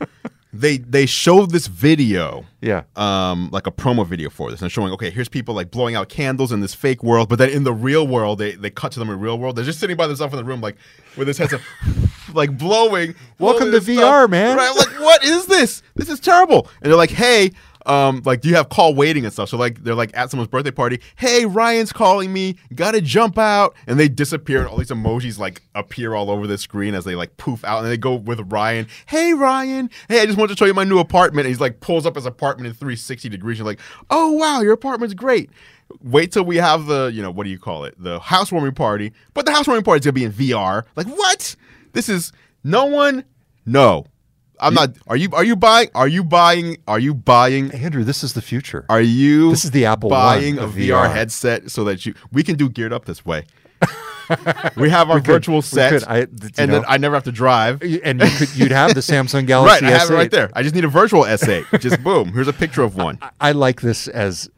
they 0.54 0.78
they 0.78 1.04
showed 1.04 1.50
this 1.50 1.66
video. 1.66 2.46
yeah. 2.60 2.84
Um, 2.94 3.50
like 3.50 3.66
a 3.66 3.72
promo 3.72 4.06
video 4.06 4.30
for 4.30 4.50
this, 4.50 4.62
and 4.62 4.70
showing 4.70 4.92
okay, 4.92 5.10
here's 5.10 5.28
people 5.28 5.54
like 5.54 5.70
blowing 5.70 5.96
out 5.96 6.08
candles 6.08 6.52
in 6.52 6.60
this 6.60 6.74
fake 6.74 7.02
world, 7.02 7.28
but 7.28 7.38
then 7.38 7.50
in 7.50 7.64
the 7.64 7.72
real 7.72 8.06
world, 8.06 8.38
they 8.38 8.52
they 8.52 8.70
cut 8.70 8.92
to 8.92 9.00
them 9.00 9.10
in 9.10 9.16
the 9.16 9.22
real 9.22 9.38
world. 9.38 9.56
They're 9.56 9.64
just 9.64 9.80
sitting 9.80 9.96
by 9.96 10.06
themselves 10.06 10.32
in 10.32 10.38
the 10.38 10.44
room, 10.44 10.60
like 10.60 10.76
with 11.16 11.26
this 11.26 11.38
heads 11.38 11.52
up, 11.52 11.60
like 12.34 12.56
blowing. 12.56 13.14
Welcome 13.38 13.72
to 13.72 13.80
VR, 13.80 14.28
man. 14.30 14.56
Right? 14.56 14.74
Like, 14.76 15.00
what 15.00 15.24
is 15.24 15.46
this? 15.46 15.82
This 15.96 16.08
is 16.08 16.20
terrible. 16.20 16.68
And 16.80 16.90
they're 16.90 16.96
like, 16.98 17.10
hey. 17.10 17.50
Um, 17.86 18.22
like, 18.24 18.44
you 18.44 18.54
have 18.54 18.68
call 18.68 18.94
waiting 18.94 19.24
and 19.24 19.32
stuff? 19.32 19.48
So, 19.48 19.56
like, 19.56 19.82
they're 19.84 19.94
like 19.94 20.10
at 20.14 20.30
someone's 20.30 20.48
birthday 20.48 20.70
party. 20.70 21.00
Hey, 21.16 21.44
Ryan's 21.44 21.92
calling 21.92 22.32
me. 22.32 22.56
Gotta 22.74 23.00
jump 23.00 23.38
out, 23.38 23.74
and 23.86 23.98
they 23.98 24.08
disappear, 24.08 24.60
and 24.60 24.68
all 24.68 24.76
these 24.76 24.90
emojis 24.90 25.38
like 25.38 25.62
appear 25.74 26.14
all 26.14 26.30
over 26.30 26.46
the 26.46 26.58
screen 26.58 26.94
as 26.94 27.04
they 27.04 27.14
like 27.14 27.36
poof 27.36 27.64
out, 27.64 27.82
and 27.82 27.90
they 27.90 27.96
go 27.96 28.14
with 28.14 28.52
Ryan. 28.52 28.86
Hey, 29.06 29.34
Ryan. 29.34 29.90
Hey, 30.08 30.20
I 30.20 30.26
just 30.26 30.38
wanted 30.38 30.54
to 30.54 30.58
show 30.58 30.66
you 30.66 30.74
my 30.74 30.84
new 30.84 30.98
apartment. 30.98 31.46
And 31.46 31.48
he's 31.48 31.60
like 31.60 31.80
pulls 31.80 32.06
up 32.06 32.16
his 32.16 32.26
apartment 32.26 32.66
in 32.68 32.74
360 32.74 33.28
degrees. 33.28 33.58
You're 33.58 33.66
like, 33.66 33.80
oh 34.10 34.32
wow, 34.32 34.60
your 34.60 34.72
apartment's 34.72 35.14
great. 35.14 35.50
Wait 36.02 36.32
till 36.32 36.44
we 36.44 36.56
have 36.56 36.86
the, 36.86 37.10
you 37.12 37.22
know, 37.22 37.30
what 37.30 37.44
do 37.44 37.50
you 37.50 37.58
call 37.58 37.84
it? 37.84 37.94
The 37.98 38.18
housewarming 38.18 38.74
party. 38.74 39.12
But 39.34 39.46
the 39.46 39.52
housewarming 39.52 39.84
party's 39.84 40.04
gonna 40.04 40.12
be 40.12 40.24
in 40.24 40.32
VR. 40.32 40.84
Like, 40.96 41.06
what? 41.06 41.56
This 41.92 42.08
is 42.08 42.32
no 42.62 42.86
one. 42.86 43.24
No, 43.66 44.06
I'm 44.60 44.74
not. 44.74 44.90
Are 45.06 45.16
you? 45.16 45.28
Are 45.32 45.44
you 45.44 45.56
buying? 45.56 45.88
Are 45.94 46.08
you 46.08 46.22
buying? 46.24 46.76
Are 46.86 46.98
you 46.98 47.12
buying? 47.14 47.72
Andrew, 47.72 48.04
this 48.04 48.22
is 48.24 48.34
the 48.34 48.42
future. 48.42 48.86
Are 48.88 49.00
you? 49.00 49.50
This 49.50 49.64
is 49.64 49.70
the 49.72 49.86
Apple 49.86 50.10
buying 50.10 50.58
a 50.58 50.62
VR, 50.68 51.06
VR. 51.08 51.12
headset 51.12 51.70
so 51.70 51.84
that 51.84 52.06
you 52.06 52.14
we 52.32 52.42
can 52.42 52.56
do 52.56 52.68
geared 52.68 52.92
up 52.92 53.04
this 53.04 53.24
way. 53.26 53.44
we 54.76 54.88
have 54.90 55.10
our 55.10 55.16
could- 55.18 55.26
virtual 55.26 55.56
we 55.56 55.62
set. 55.62 56.08
I- 56.08 56.18
you 56.20 56.26
and 56.42 56.52
then 56.54 56.68
know- 56.70 56.84
I 56.88 56.96
never 56.98 57.14
have 57.14 57.24
to 57.24 57.32
drive. 57.32 57.82
and 57.82 58.20
you 58.20 58.30
could, 58.38 58.56
you'd 58.56 58.72
have 58.72 58.94
the 58.94 59.00
Samsung 59.12 59.34
Right, 59.40 59.46
Galaxy 59.46 59.86
I 59.86 59.90
have 59.90 60.08
S8. 60.08 60.14
right 60.14 60.30
there. 60.30 60.50
I 60.54 60.62
just 60.62 60.74
need 60.74 60.84
a 60.84 60.88
virtual 60.88 61.24
S8. 61.24 61.80
Just 61.80 62.02
boom. 62.02 62.32
Here's 62.32 62.48
a 62.48 62.52
picture 62.52 62.82
of 62.82 62.96
one. 62.96 63.18
I 63.40 63.52
like 63.52 63.80
this 63.82 64.08
as 64.08 64.48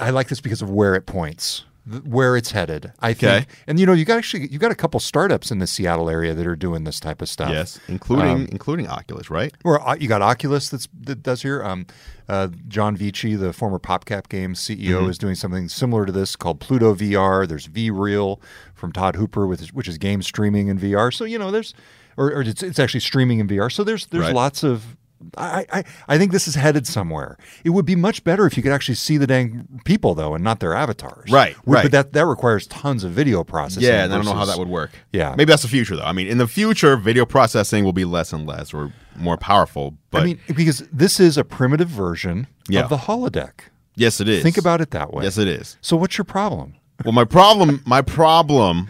I 0.00 0.10
like 0.10 0.28
this 0.28 0.40
because 0.40 0.62
of 0.62 0.70
where 0.70 0.94
it 0.96 1.06
points, 1.06 1.64
th- 1.90 2.02
where 2.04 2.36
it's 2.36 2.52
headed. 2.52 2.92
I 3.00 3.12
think, 3.12 3.48
and 3.66 3.78
you 3.80 3.86
know, 3.86 3.92
you 3.92 4.04
got 4.04 4.18
actually 4.18 4.48
you 4.48 4.58
got 4.58 4.70
a 4.70 4.74
couple 4.74 5.00
startups 5.00 5.50
in 5.50 5.58
the 5.58 5.66
Seattle 5.66 6.08
area 6.10 6.34
that 6.34 6.46
are 6.46 6.56
doing 6.56 6.84
this 6.84 7.00
type 7.00 7.20
of 7.22 7.28
stuff. 7.28 7.50
Yes, 7.50 7.80
including 7.88 8.30
Um, 8.30 8.48
including 8.50 8.88
Oculus, 8.88 9.30
right? 9.30 9.52
Or 9.64 9.80
uh, 9.86 9.94
you 9.96 10.08
got 10.08 10.22
Oculus 10.22 10.68
that's 10.68 10.88
that 11.02 11.22
does 11.22 11.42
here. 11.42 11.62
Um, 11.62 11.86
uh, 12.28 12.48
John 12.68 12.96
Vechey, 12.96 13.38
the 13.38 13.52
former 13.52 13.78
PopCap 13.78 14.28
Games 14.28 14.60
CEO, 14.60 15.00
Mm-hmm. 15.00 15.10
is 15.10 15.18
doing 15.18 15.34
something 15.34 15.68
similar 15.68 16.06
to 16.06 16.12
this 16.12 16.36
called 16.36 16.60
Pluto 16.60 16.94
VR. 16.94 17.46
There's 17.48 17.68
VReal 17.68 18.40
from 18.74 18.92
Todd 18.92 19.16
Hooper, 19.16 19.46
with 19.46 19.66
which 19.74 19.88
is 19.88 19.98
game 19.98 20.22
streaming 20.22 20.68
in 20.68 20.78
VR. 20.78 21.12
So 21.12 21.24
you 21.24 21.38
know, 21.38 21.50
there's 21.50 21.74
or, 22.16 22.30
or 22.32 22.42
it's, 22.42 22.62
it's 22.62 22.78
actually 22.78 23.00
streaming 23.00 23.38
in 23.38 23.48
VR. 23.48 23.70
So 23.72 23.84
there's 23.84 24.06
there's 24.06 24.26
Right. 24.26 24.34
lots 24.34 24.62
of. 24.62 24.96
I, 25.36 25.66
I 25.72 25.84
I 26.08 26.18
think 26.18 26.32
this 26.32 26.46
is 26.48 26.54
headed 26.54 26.86
somewhere. 26.86 27.36
It 27.64 27.70
would 27.70 27.84
be 27.86 27.96
much 27.96 28.24
better 28.24 28.46
if 28.46 28.56
you 28.56 28.62
could 28.62 28.72
actually 28.72 28.94
see 28.96 29.16
the 29.16 29.26
dang 29.26 29.80
people 29.84 30.14
though, 30.14 30.34
and 30.34 30.42
not 30.44 30.60
their 30.60 30.74
avatars. 30.74 31.30
Right, 31.30 31.56
But 31.64 31.72
right. 31.72 31.90
that 31.90 32.12
that 32.12 32.26
requires 32.26 32.66
tons 32.66 33.04
of 33.04 33.12
video 33.12 33.44
processing. 33.44 33.82
Yeah, 33.84 34.04
and 34.04 34.12
I 34.12 34.16
don't 34.16 34.24
know 34.24 34.32
how 34.32 34.40
versus- 34.40 34.54
that 34.54 34.58
would 34.60 34.68
work. 34.68 34.90
Yeah. 35.12 35.34
maybe 35.36 35.50
that's 35.50 35.62
the 35.62 35.68
future, 35.68 35.96
though. 35.96 36.04
I 36.04 36.12
mean, 36.12 36.26
in 36.26 36.38
the 36.38 36.46
future, 36.48 36.96
video 36.96 37.24
processing 37.24 37.84
will 37.84 37.92
be 37.92 38.04
less 38.04 38.32
and 38.32 38.46
less, 38.46 38.72
or 38.74 38.92
more 39.16 39.36
powerful. 39.36 39.96
But 40.10 40.22
I 40.22 40.24
mean, 40.26 40.40
because 40.54 40.80
this 40.92 41.20
is 41.20 41.36
a 41.38 41.44
primitive 41.44 41.88
version 41.88 42.46
Yeah. 42.68 42.82
of 42.82 42.88
the 42.88 42.96
holodeck. 42.98 43.52
yes, 43.94 44.20
it 44.20 44.28
is. 44.28 44.42
Think 44.42 44.58
about 44.58 44.80
it 44.80 44.90
that 44.92 45.12
way. 45.12 45.24
Yes, 45.24 45.38
it 45.38 45.48
is. 45.48 45.76
So 45.80 45.96
what's 45.96 46.16
your 46.18 46.24
problem? 46.24 46.74
Well, 47.04 47.12
my 47.12 47.24
problem, 47.24 47.82
my 47.84 48.00
problem 48.02 48.88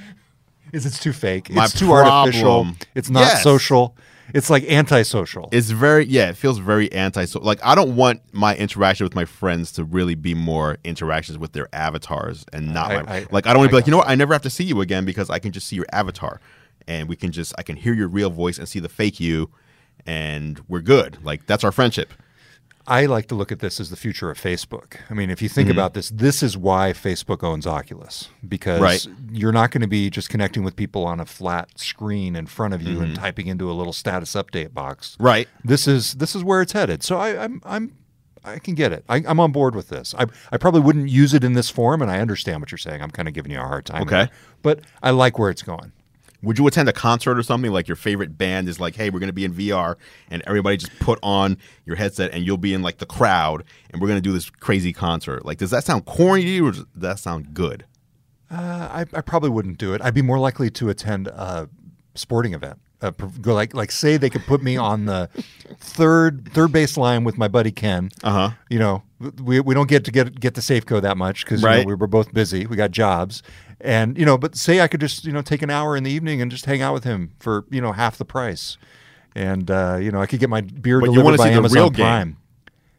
Is 0.72 0.86
it's 0.86 0.98
too 1.00 1.12
fake? 1.12 1.50
My 1.50 1.64
it's 1.64 1.78
too 1.78 1.92
artificial. 1.92 2.68
It's 2.94 3.10
not 3.10 3.20
Yes. 3.20 3.42
social. 3.42 3.94
It's 4.34 4.50
like 4.50 4.64
antisocial. 4.64 5.48
It's 5.52 5.70
very, 5.70 6.06
yeah, 6.06 6.30
it 6.30 6.36
feels 6.36 6.58
very 6.58 6.92
antisocial. 6.92 7.42
Like, 7.46 7.60
I 7.64 7.74
don't 7.74 7.96
want 7.96 8.22
my 8.32 8.56
interaction 8.56 9.04
with 9.04 9.14
my 9.14 9.24
friends 9.24 9.72
to 9.72 9.84
really 9.84 10.14
be 10.14 10.34
more 10.34 10.78
interactions 10.84 11.38
with 11.38 11.52
their 11.52 11.68
avatars 11.72 12.44
and 12.52 12.72
not 12.72 12.90
I- 12.90 13.02
my. 13.02 13.12
I- 13.18 13.26
like, 13.30 13.46
I 13.46 13.52
don't 13.52 13.58
want 13.60 13.70
to 13.70 13.72
be 13.72 13.76
like, 13.76 13.86
you 13.86 13.90
know 13.90 13.98
what? 13.98 14.08
I 14.08 14.14
never 14.14 14.32
have 14.32 14.42
to 14.42 14.50
see 14.50 14.64
you 14.64 14.80
again 14.80 15.04
because 15.04 15.30
I 15.30 15.38
can 15.38 15.52
just 15.52 15.66
see 15.68 15.76
your 15.76 15.86
avatar, 15.92 16.40
and 16.88 17.08
we 17.08 17.16
can 17.16 17.32
just, 17.32 17.52
I 17.58 17.62
can 17.62 17.76
hear 17.76 17.94
your 17.94 18.08
real 18.08 18.30
voice 18.30 18.58
and 18.58 18.68
see 18.68 18.80
the 18.80 18.88
fake 18.88 19.20
you, 19.20 19.50
and 20.06 20.60
we're 20.68 20.80
good. 20.80 21.18
Like, 21.22 21.46
that's 21.46 21.64
our 21.64 21.72
friendship. 21.72 22.12
I 22.86 23.06
like 23.06 23.28
to 23.28 23.34
look 23.34 23.52
at 23.52 23.60
this 23.60 23.78
as 23.80 23.90
the 23.90 23.96
future 23.96 24.30
of 24.30 24.40
Facebook. 24.40 24.96
I 25.08 25.14
mean, 25.14 25.30
if 25.30 25.40
you 25.40 25.48
think 25.48 25.68
mm-hmm. 25.68 25.78
about 25.78 25.94
this, 25.94 26.10
this 26.10 26.42
is 26.42 26.56
why 26.56 26.92
Facebook 26.92 27.44
owns 27.44 27.66
Oculus 27.66 28.28
because 28.46 28.80
Right. 28.80 29.06
you're 29.30 29.52
not 29.52 29.70
going 29.70 29.82
to 29.82 29.88
be 29.88 30.10
just 30.10 30.28
connecting 30.28 30.64
with 30.64 30.74
people 30.74 31.04
on 31.04 31.20
a 31.20 31.26
flat 31.26 31.78
screen 31.78 32.34
in 32.34 32.46
front 32.46 32.74
of 32.74 32.82
you 32.82 33.00
and 33.00 33.12
mm-hmm. 33.12 33.22
typing 33.22 33.46
into 33.46 33.70
a 33.70 33.74
little 33.74 33.92
status 33.92 34.32
update 34.34 34.74
box. 34.74 35.16
Right. 35.20 35.48
This 35.64 35.86
is 35.86 36.14
this 36.14 36.34
is 36.34 36.42
where 36.42 36.60
it's 36.60 36.72
headed. 36.72 37.02
So 37.02 37.18
I, 37.18 37.44
I'm 37.44 37.62
I'm 37.64 37.96
I 38.44 38.58
can 38.58 38.74
get 38.74 38.92
it. 38.92 39.04
I, 39.08 39.22
I'm 39.26 39.38
on 39.38 39.52
board 39.52 39.76
with 39.76 39.88
this. 39.88 40.14
I 40.18 40.26
I 40.50 40.56
probably 40.56 40.80
wouldn't 40.80 41.08
use 41.08 41.34
it 41.34 41.44
in 41.44 41.52
this 41.52 41.70
form, 41.70 42.02
and 42.02 42.10
I 42.10 42.18
understand 42.18 42.60
what 42.60 42.72
you're 42.72 42.78
saying. 42.78 43.00
I'm 43.00 43.10
kind 43.10 43.28
of 43.28 43.34
giving 43.34 43.52
you 43.52 43.58
a 43.58 43.66
hard 43.66 43.86
time. 43.86 44.02
Okay. 44.02 44.16
here. 44.16 44.30
but 44.62 44.80
I 45.02 45.10
like 45.10 45.38
where 45.38 45.50
it's 45.50 45.62
going. 45.62 45.92
Would 46.42 46.59
you 46.59 46.66
attend 46.66 46.88
a 46.88 46.92
concert 46.92 47.38
or 47.38 47.42
something 47.42 47.70
like 47.70 47.87
your 47.88 47.96
favorite 47.96 48.37
band 48.37 48.68
is 48.68 48.81
like, 48.81 48.96
hey, 48.96 49.11
we're 49.11 49.20
going 49.20 49.28
to 49.28 49.33
be 49.33 49.44
in 49.44 49.55
VR 49.55 49.94
and 50.28 50.42
everybody 50.46 50.76
just 50.76 50.98
put 50.98 51.18
on 51.22 51.57
your 51.87 51.96
headset 51.96 52.33
and 52.33 52.44
you'll 52.44 52.57
be 52.57 52.74
in 52.74 52.83
like 52.83 52.98
the 52.98 53.07
crowd 53.07 53.62
and 53.90 54.00
we're 54.02 54.09
going 54.09 54.18
to 54.18 54.22
do 54.22 54.33
this 54.33 54.50
crazy 54.50 54.92
concert? 54.92 55.44
Like, 55.44 55.59
does 55.59 55.70
that 55.70 55.85
sound 55.85 56.05
corny 56.05 56.42
to 56.42 56.48
you 56.48 56.66
or 56.66 56.72
does 56.72 56.85
that 56.96 57.18
sound 57.20 57.55
good? 57.55 57.85
Uh, 58.50 58.57
I, 58.90 59.00
I 59.14 59.20
probably 59.20 59.50
wouldn't 59.50 59.78
do 59.78 59.94
it. 59.94 60.02
I'd 60.02 60.14
be 60.14 60.22
more 60.22 60.38
likely 60.38 60.68
to 60.70 60.88
attend 60.90 61.28
a 61.28 61.68
sporting 62.14 62.55
event. 62.55 62.78
Uh, 63.00 63.11
like 63.44 63.74
like 63.74 63.90
say 63.90 64.16
they 64.16 64.31
could 64.31 64.46
put 64.46 64.62
me 64.62 64.76
on 64.76 65.07
the 65.07 65.28
third 65.81 66.48
third 66.52 66.70
base 66.70 66.96
line 66.96 67.24
with 67.24 67.37
my 67.37 67.48
buddy 67.48 67.72
Ken. 67.72 68.11
Uh 68.22 68.31
huh. 68.31 68.50
You 68.70 68.78
know, 68.78 69.02
we, 69.42 69.59
we 69.61 69.74
don't 69.74 69.88
get 69.88 70.05
to 70.05 70.12
get 70.12 70.38
get 70.38 70.55
to 70.55 70.61
Safeco 70.61 71.02
that 71.02 71.16
much 71.16 71.44
because 71.44 71.64
Right. 71.64 71.85
we 71.87 71.94
were 71.94 72.07
both 72.07 72.33
busy. 72.33 72.64
We 72.66 72.76
got 72.76 72.90
jobs, 72.92 73.42
and 73.82 74.16
you 74.16 74.24
know. 74.24 74.38
But 74.38 74.56
say 74.56 74.80
I 74.80 74.88
could 74.88 75.00
just 75.00 75.24
you 75.24 75.32
know 75.32 75.42
take 75.42 75.62
an 75.62 75.70
hour 75.70 75.96
in 75.96 76.04
the 76.04 76.10
evening 76.10 76.40
and 76.40 76.50
just 76.50 76.64
hang 76.66 76.80
out 76.82 76.94
with 76.94 77.04
him 77.04 77.32
for 77.38 77.64
you 77.70 77.80
know 77.80 77.92
half 77.92 78.16
the 78.16 78.24
price, 78.24 78.78
and 79.34 79.70
uh, 79.70 79.98
you 80.00 80.10
know 80.10 80.20
I 80.20 80.26
could 80.26 80.40
get 80.40 80.48
my 80.50 80.60
beer 80.60 81.00
But 81.00 81.10
you 81.10 81.16
delivered 81.16 81.38
by 81.38 81.44
see 81.44 81.50
the 81.50 81.56
Amazon 81.56 81.76
real 81.76 81.90
game. 81.90 82.36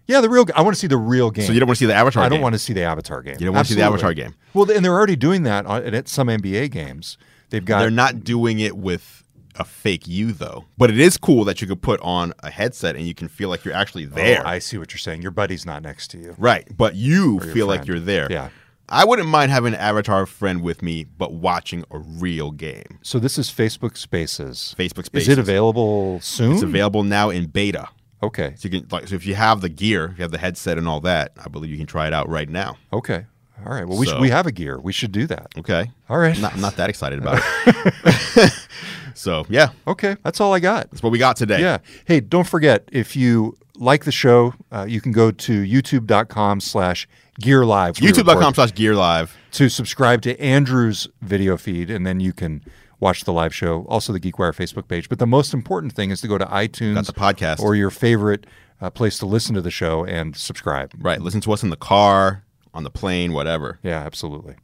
Yeah, 0.06 0.20
the 0.20 0.30
real. 0.30 0.46
I 0.54 0.62
want 0.62 0.76
to 0.76 0.80
see 0.80 0.88
the 0.88 0.98
real 0.98 1.32
game. 1.32 1.46
So 1.46 1.54
you 1.54 1.60
don't 1.60 1.68
want 1.68 1.78
to 1.78 1.80
see 1.80 1.86
the 1.88 1.94
Avatar 1.94 2.24
I 2.24 2.30
don't 2.30 2.42
want 2.42 2.54
to 2.54 2.60
see 2.60 2.74
the 2.74 2.84
Avatar 2.84 3.22
game. 3.22 3.38
You 3.40 3.46
don't 3.46 3.56
want 3.56 3.68
to 3.68 3.74
see 3.74 3.80
the 3.80 3.86
Avatar 3.86 4.14
game? 4.14 4.36
Well, 4.54 4.70
and 4.70 4.84
they're 4.84 4.92
already 4.94 5.16
doing 5.16 5.44
that 5.44 5.66
at 5.66 6.08
some 6.10 6.28
NBA 6.28 6.72
games. 6.72 7.18
They've 7.50 7.64
got 7.64 7.80
They're 7.80 7.90
not 7.90 8.24
doing 8.24 8.60
it 8.60 8.76
with 8.76 9.24
a 9.56 9.64
fake 9.64 10.08
you, 10.08 10.34
though. 10.34 10.66
But 10.78 10.90
it 10.90 11.00
is 11.00 11.16
cool 11.18 11.46
that 11.46 11.62
you 11.62 11.68
could 11.68 11.82
put 11.82 12.02
on 12.02 12.34
a 12.40 12.50
headset 12.50 12.96
and 12.96 13.08
you 13.08 13.14
can 13.14 13.28
feel 13.28 13.48
like 13.50 13.64
you're 13.64 13.74
actually 13.76 14.06
Oh, 14.06 14.10
there. 14.10 14.46
I 14.46 14.60
see 14.60 14.78
what 14.78 14.92
you're 14.92 14.98
saying. 14.98 15.22
Your 15.22 15.32
buddy's 15.32 15.66
not 15.66 15.84
next 15.84 16.10
to 16.10 16.18
you. 16.18 16.36
right. 16.38 16.68
But 16.76 16.96
you 16.96 17.40
feel 17.40 17.68
like 17.68 17.86
you're 17.88 18.00
there. 18.00 18.28
Yeah. 18.30 18.50
I 18.94 19.06
wouldn't 19.06 19.28
mind 19.28 19.52
having 19.52 19.74
an 19.74 19.80
Avatar 19.80 20.26
friend 20.28 20.62
with 20.62 20.84
me, 20.84 21.04
but 21.04 21.34
watching 21.34 21.84
a 21.90 21.98
real 21.98 22.52
game. 22.52 23.00
So 23.02 23.18
this 23.18 23.38
is 23.40 23.50
Facebook 23.50 23.98
Spaces. 23.98 24.76
Facebook 24.78 25.06
Spaces. 25.06 25.30
Is 25.30 25.38
it 25.38 25.40
available 25.40 26.20
soon? 26.22 26.54
It's 26.54 26.62
available 26.62 27.04
now 27.04 27.30
in 27.32 27.48
beta. 27.48 27.90
Okay. 28.22 28.54
So 28.56 28.70
you 28.70 28.80
can 28.80 28.88
like 28.92 29.08
so 29.08 29.16
if 29.16 29.26
you 29.26 29.34
have 29.36 29.62
the 29.62 29.70
gear, 29.70 30.06
if 30.12 30.18
you 30.20 30.22
have 30.22 30.32
the 30.32 30.38
headset 30.38 30.78
and 30.78 30.88
all 30.88 31.02
that, 31.02 31.34
I 31.44 31.50
believe 31.50 31.72
you 31.72 31.78
can 31.78 31.88
try 31.88 32.06
it 32.08 32.14
out 32.14 32.30
right 32.30 32.48
now. 32.48 32.78
Okay. 32.94 33.26
All 33.66 33.74
right. 33.74 33.88
Well, 33.88 33.98
we, 33.98 34.06
So- 34.06 34.14
should, 34.14 34.22
we 34.22 34.30
have 34.30 34.46
a 34.46 34.52
gear. 34.52 34.80
We 34.80 34.94
should 34.94 35.12
do 35.12 35.26
that. 35.28 35.48
Okay. 35.58 35.92
All 36.08 36.18
right. 36.20 36.36
I'm 36.36 36.42
not, 36.42 36.54
I'm 36.54 36.62
not 36.62 36.76
that 36.76 36.90
excited 36.90 37.20
about 37.20 37.42
it. 37.66 38.54
so 39.16 39.46
yeah, 39.50 39.70
Okay. 39.88 40.16
That's 40.24 40.40
all 40.40 40.54
I 40.54 40.60
got. 40.60 40.92
that's 40.92 41.02
what 41.02 41.12
we 41.12 41.18
got 41.18 41.36
today. 41.36 41.60
Yeah. 41.62 41.80
Hey, 42.06 42.20
don't 42.20 42.48
forget 42.48 42.88
if 42.92 43.16
you 43.16 43.58
like 43.76 44.04
the 44.06 44.12
show, 44.12 44.54
uh, 44.72 44.86
you 44.88 45.02
can 45.02 45.12
go 45.12 45.32
to 45.32 45.64
youtube.com 45.64 46.60
slash 46.60 47.08
gear 47.40 47.66
live. 47.66 48.00
We 48.00 48.08
YouTube.com 48.08 48.54
slash 48.54 48.74
gear 48.74 48.96
live. 48.96 49.36
to 49.52 49.70
subscribe 49.70 50.22
to 50.24 50.36
Andru's 50.38 51.08
video 51.22 51.58
feed, 51.58 51.90
and 51.90 52.06
then 52.06 52.20
you 52.20 52.34
can 52.34 52.64
watch 53.00 53.24
the 53.26 53.34
live 53.34 53.54
show. 53.54 53.86
Also, 53.90 54.14
the 54.14 54.20
GeekWire 54.20 54.56
Facebook 54.56 54.88
page. 54.88 55.10
But 55.10 55.20
the 55.20 55.28
most 55.28 55.54
important 55.54 55.94
thing 55.94 56.10
is 56.10 56.22
to 56.22 56.28
go 56.28 56.38
to 56.38 56.46
iTunes 56.46 56.96
Got 56.96 57.06
the 57.08 57.14
podcast. 57.14 57.60
or 57.60 57.76
your 57.76 57.90
favorite 57.90 58.46
uh, 58.82 58.90
place 58.90 59.18
to 59.20 59.26
listen 59.26 59.56
to 59.56 59.62
the 59.62 59.72
show 59.72 60.06
and 60.06 60.36
subscribe. 60.36 60.94
Right. 60.98 61.22
Listen 61.22 61.42
to 61.42 61.54
us 61.54 61.64
in 61.64 61.70
the 61.70 61.76
car, 61.76 62.44
on 62.74 62.84
the 62.84 62.90
plane, 62.90 63.34
whatever. 63.34 63.80
Yeah, 63.84 64.00
absolutely. 64.00 64.56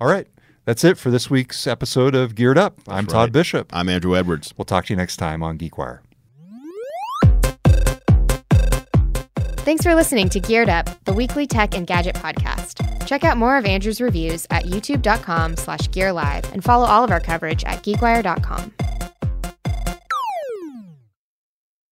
All 0.00 0.08
right. 0.08 0.26
That's 0.64 0.82
it 0.82 0.98
for 0.98 1.10
this 1.10 1.30
week's 1.30 1.66
episode 1.66 2.14
of 2.14 2.34
Geared 2.34 2.58
Up. 2.58 2.80
I'm 2.88 3.06
Todd 3.06 3.16
right. 3.28 3.32
Bishop. 3.32 3.70
I'm 3.72 3.86
Andru 3.86 4.18
Edwards. 4.18 4.52
We'll 4.56 4.64
talk 4.64 4.86
to 4.86 4.92
you 4.92 4.96
next 4.96 5.16
time 5.16 5.42
on 5.42 5.58
GeekWire. 5.58 6.00
Thanks 9.66 9.82
for 9.82 9.96
listening 9.96 10.28
to 10.28 10.38
Geared 10.38 10.68
Up, 10.68 10.88
the 11.06 11.12
weekly 11.12 11.44
tech 11.44 11.74
and 11.74 11.88
gadget 11.88 12.14
podcast. 12.14 13.04
Check 13.04 13.24
out 13.24 13.36
more 13.36 13.58
of 13.58 13.64
Andru's 13.64 14.00
reviews 14.00 14.46
at 14.48 14.64
youtube.com 14.64 15.56
slash 15.56 15.90
gear 15.90 16.12
live 16.12 16.44
and 16.52 16.62
follow 16.62 16.86
all 16.86 17.02
of 17.02 17.10
our 17.10 17.18
coverage 17.18 17.64
at 17.64 17.82
geekwire.com. 17.82 18.72